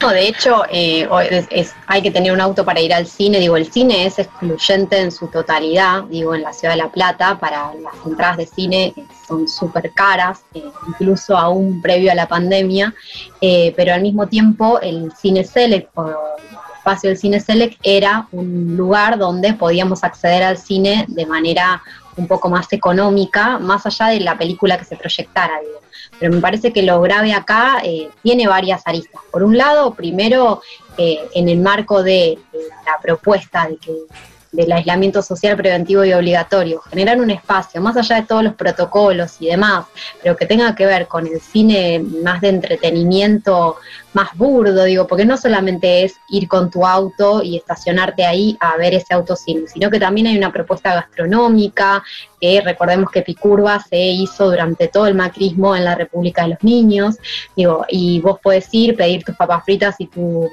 [0.00, 1.08] No, de hecho, eh,
[1.86, 3.40] hay que tener un auto para ir al cine.
[3.40, 7.38] Digo, el cine es excluyente en su totalidad, digo, en la ciudad de La Plata.
[7.40, 12.28] Para las entradas de cine eh, son súper caras, eh, incluso aún previo a la
[12.28, 12.94] pandemia.
[13.40, 16.14] Pero al mismo tiempo, el Cine Select, o el
[16.76, 21.82] espacio del Cine Select, era un lugar donde podíamos acceder al cine de manera
[22.18, 25.80] un poco más económica, más allá de la película que se proyectara, digo.
[26.18, 29.20] Pero me parece que lo grave acá eh, tiene varias aristas.
[29.30, 30.62] Por un lado, primero,
[30.96, 32.38] eh, en el marco de, eh,
[32.84, 33.92] la propuesta de que
[34.52, 39.36] del aislamiento social preventivo y obligatorio, generar un espacio, más allá de todos los protocolos
[39.40, 39.86] y demás,
[40.22, 43.76] pero que tenga que ver con el cine más de entretenimiento,
[44.14, 48.76] más burdo, digo, porque no solamente es ir con tu auto y estacionarte ahí a
[48.76, 52.02] ver ese autocine, sino que también hay una propuesta gastronómica,
[52.40, 56.62] que recordemos que Picurva se hizo durante todo el macrismo en la República de los
[56.62, 57.16] Niños,
[57.54, 60.48] digo, y vos podés ir, pedir tus papas fritas y tu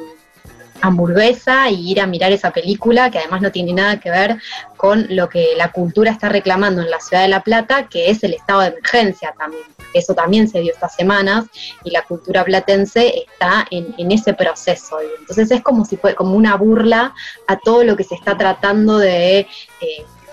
[0.87, 4.37] hamburguesa y ir a mirar esa película, que además no tiene nada que ver
[4.77, 8.23] con lo que la cultura está reclamando en la ciudad de La Plata, que es
[8.23, 9.63] el estado de emergencia también.
[9.93, 11.45] Eso también se dio estas semanas
[11.83, 14.97] y la cultura platense está en, en ese proceso.
[15.19, 17.13] Entonces es como si fue como una burla
[17.47, 19.47] a todo lo que se está tratando de eh,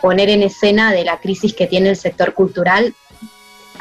[0.03, 2.94] poner en escena de la crisis que tiene el sector cultural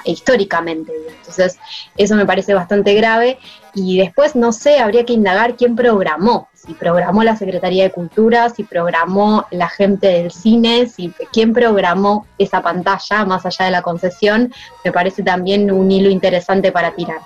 [0.06, 0.92] históricamente.
[1.18, 1.60] Entonces,
[1.98, 3.38] eso me parece bastante grave.
[3.74, 6.50] Y después, no sé, habría que indagar quién programó.
[6.54, 12.28] Si programó la Secretaría de Cultura, si programó la gente del cine, si quién programó
[12.38, 17.20] esa pantalla, más allá de la concesión, me parece también un hilo interesante para tirar.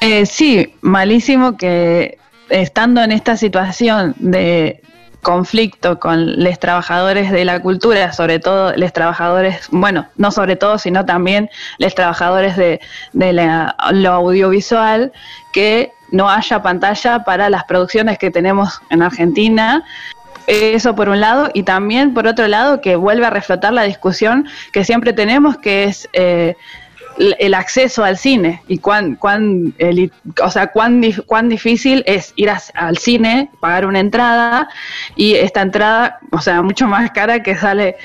[0.00, 2.18] Eh, sí, malísimo que
[2.48, 4.82] estando en esta situación de
[5.22, 10.78] conflicto con los trabajadores de la cultura, sobre todo los trabajadores, bueno, no sobre todo,
[10.78, 12.80] sino también los trabajadores de,
[13.12, 15.12] la- lo audiovisual,
[15.52, 19.84] que no haya pantalla para las producciones que tenemos en Argentina.
[20.46, 24.48] Eso por un lado, y también por otro lado que vuelve a reflotar la discusión
[24.72, 26.56] que siempre tenemos, que es eh,
[27.38, 30.10] el acceso al cine y cuán, cuán, eli-
[30.42, 34.68] o sea, cuán, cuán difícil es ir a- al cine, pagar una entrada
[35.16, 37.96] y esta entrada, o sea, mucho más cara que sale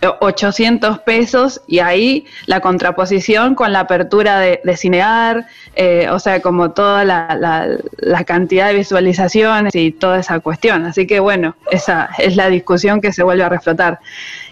[0.00, 6.18] eh, 800 pesos y ahí la contraposición con la apertura de, de Cinear, eh, o
[6.20, 7.66] sea, como toda la, la-
[7.96, 10.84] la cantidad de visualizaciones y toda esa cuestión.
[10.84, 13.98] Así que bueno, esa es la discusión que se vuelve a reflotar.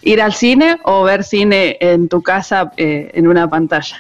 [0.03, 3.99] Ir al cine o ver cine en tu casa eh, en una pantalla.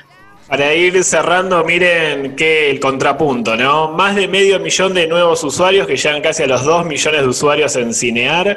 [0.48, 3.90] Para ir cerrando, miren que el contrapunto, ¿no?
[3.90, 7.26] Más de medio millón de nuevos usuarios que llegan casi a los 2 millones de
[7.26, 8.56] usuarios en Cinear.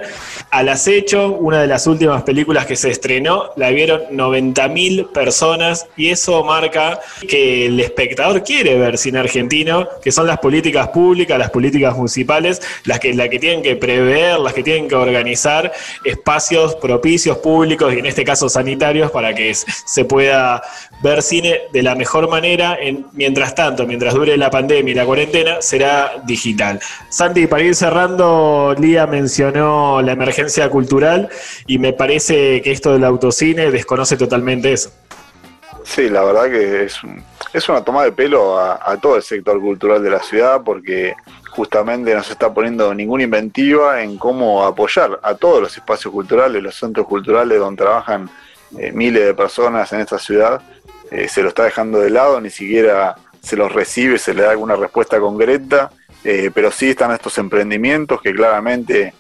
[0.52, 6.10] Al acecho, una de las últimas películas que se estrenó, la vieron 90.000 personas y
[6.10, 11.50] eso marca que el espectador quiere ver cine argentino, que son las políticas públicas, las
[11.50, 15.74] políticas municipales, las que, las que tienen que prever, las que tienen que organizar
[16.06, 20.62] espacios propicios públicos y en este caso sanitarios para que se pueda
[21.02, 22.78] ver cine de la mejor manera.
[22.80, 26.80] En, mientras tanto, mientras dure la pandemia y la cuarentena, será digital.
[27.10, 31.30] Santi, para ir cerrando, Lía mencionó la emergencia cultural
[31.68, 34.92] y me parece que esto del autocine desconoce totalmente eso.
[35.84, 37.00] Sí, la verdad que es,
[37.54, 41.16] es una toma de pelo a, a todo el sector cultural de la ciudad porque
[41.50, 46.62] justamente no se está poniendo ninguna inventiva en cómo apoyar a todos los espacios culturales,
[46.62, 48.30] los centros culturales donde trabajan
[48.78, 50.62] eh, miles de personas en esta ciudad.
[51.12, 54.52] Eh, se lo está dejando de lado, ni siquiera se los recibe, se le da
[54.52, 55.92] alguna respuesta concreta,
[56.24, 59.14] eh, pero sí están estos emprendimientos que claramente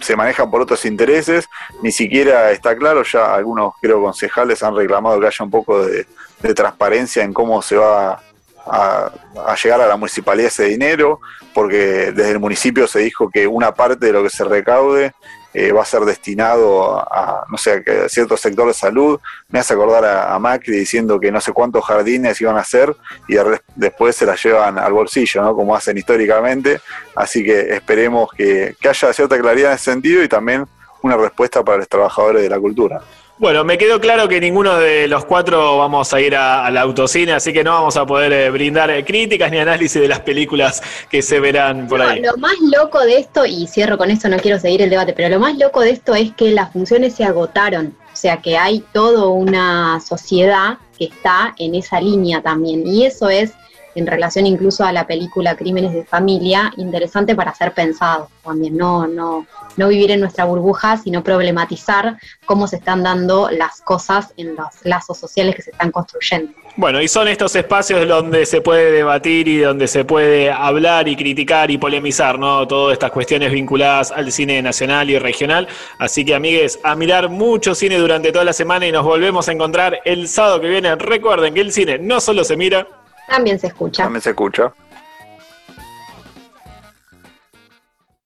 [0.00, 1.48] se manejan por otros intereses,
[1.82, 6.06] ni siquiera está claro, ya algunos creo concejales han reclamado que haya un poco de,
[6.42, 8.20] de transparencia en cómo se va
[8.66, 9.12] a,
[9.46, 11.20] a llegar a la municipalidad ese dinero,
[11.54, 15.12] porque desde el municipio se dijo que una parte de lo que se recaude
[15.58, 19.18] eh, va a ser destinado a, no sé, a cierto sector de salud.
[19.48, 22.94] Me hace acordar a, a Macri diciendo que no sé cuántos jardines iban a hacer
[23.26, 23.36] y
[23.74, 25.56] después se las llevan al bolsillo, ¿no?
[25.56, 26.80] Como hacen históricamente.
[27.14, 30.66] Así que esperemos que, que haya cierta claridad en ese sentido y también
[31.00, 33.00] una respuesta para los trabajadores de la cultura.
[33.38, 37.32] Bueno, me quedó claro que ninguno de los cuatro vamos a ir a- al autocine,
[37.34, 40.82] así que no vamos a poder eh, brindar eh, críticas ni análisis de las películas
[41.10, 42.22] que se verán por No, ahí.
[42.22, 45.28] lo más loco de esto, y cierro con esto, no quiero seguir el debate, pero
[45.28, 47.94] lo más loco de esto es que las funciones se agotaron.
[48.10, 52.86] O sea que hay toda una sociedad que está en esa línea también.
[52.86, 53.52] Y eso es,
[53.96, 58.76] en relación incluso a la película Crímenes de Familia, interesante para ser pensado también.
[58.76, 64.34] No, no, no vivir en nuestra burbuja, sino problematizar cómo se están dando las cosas
[64.36, 66.52] en los lazos sociales que se están construyendo.
[66.76, 71.16] Bueno, y son estos espacios donde se puede debatir y donde se puede hablar y
[71.16, 72.68] criticar y polemizar, ¿no?
[72.68, 75.68] Todas estas cuestiones vinculadas al cine nacional y regional.
[75.98, 79.52] Así que, amigues, a mirar mucho cine durante toda la semana y nos volvemos a
[79.52, 80.94] encontrar el sábado que viene.
[80.96, 82.86] Recuerden que el cine no solo se mira,
[83.28, 84.04] También se escucha.
[84.04, 84.72] También se escucha.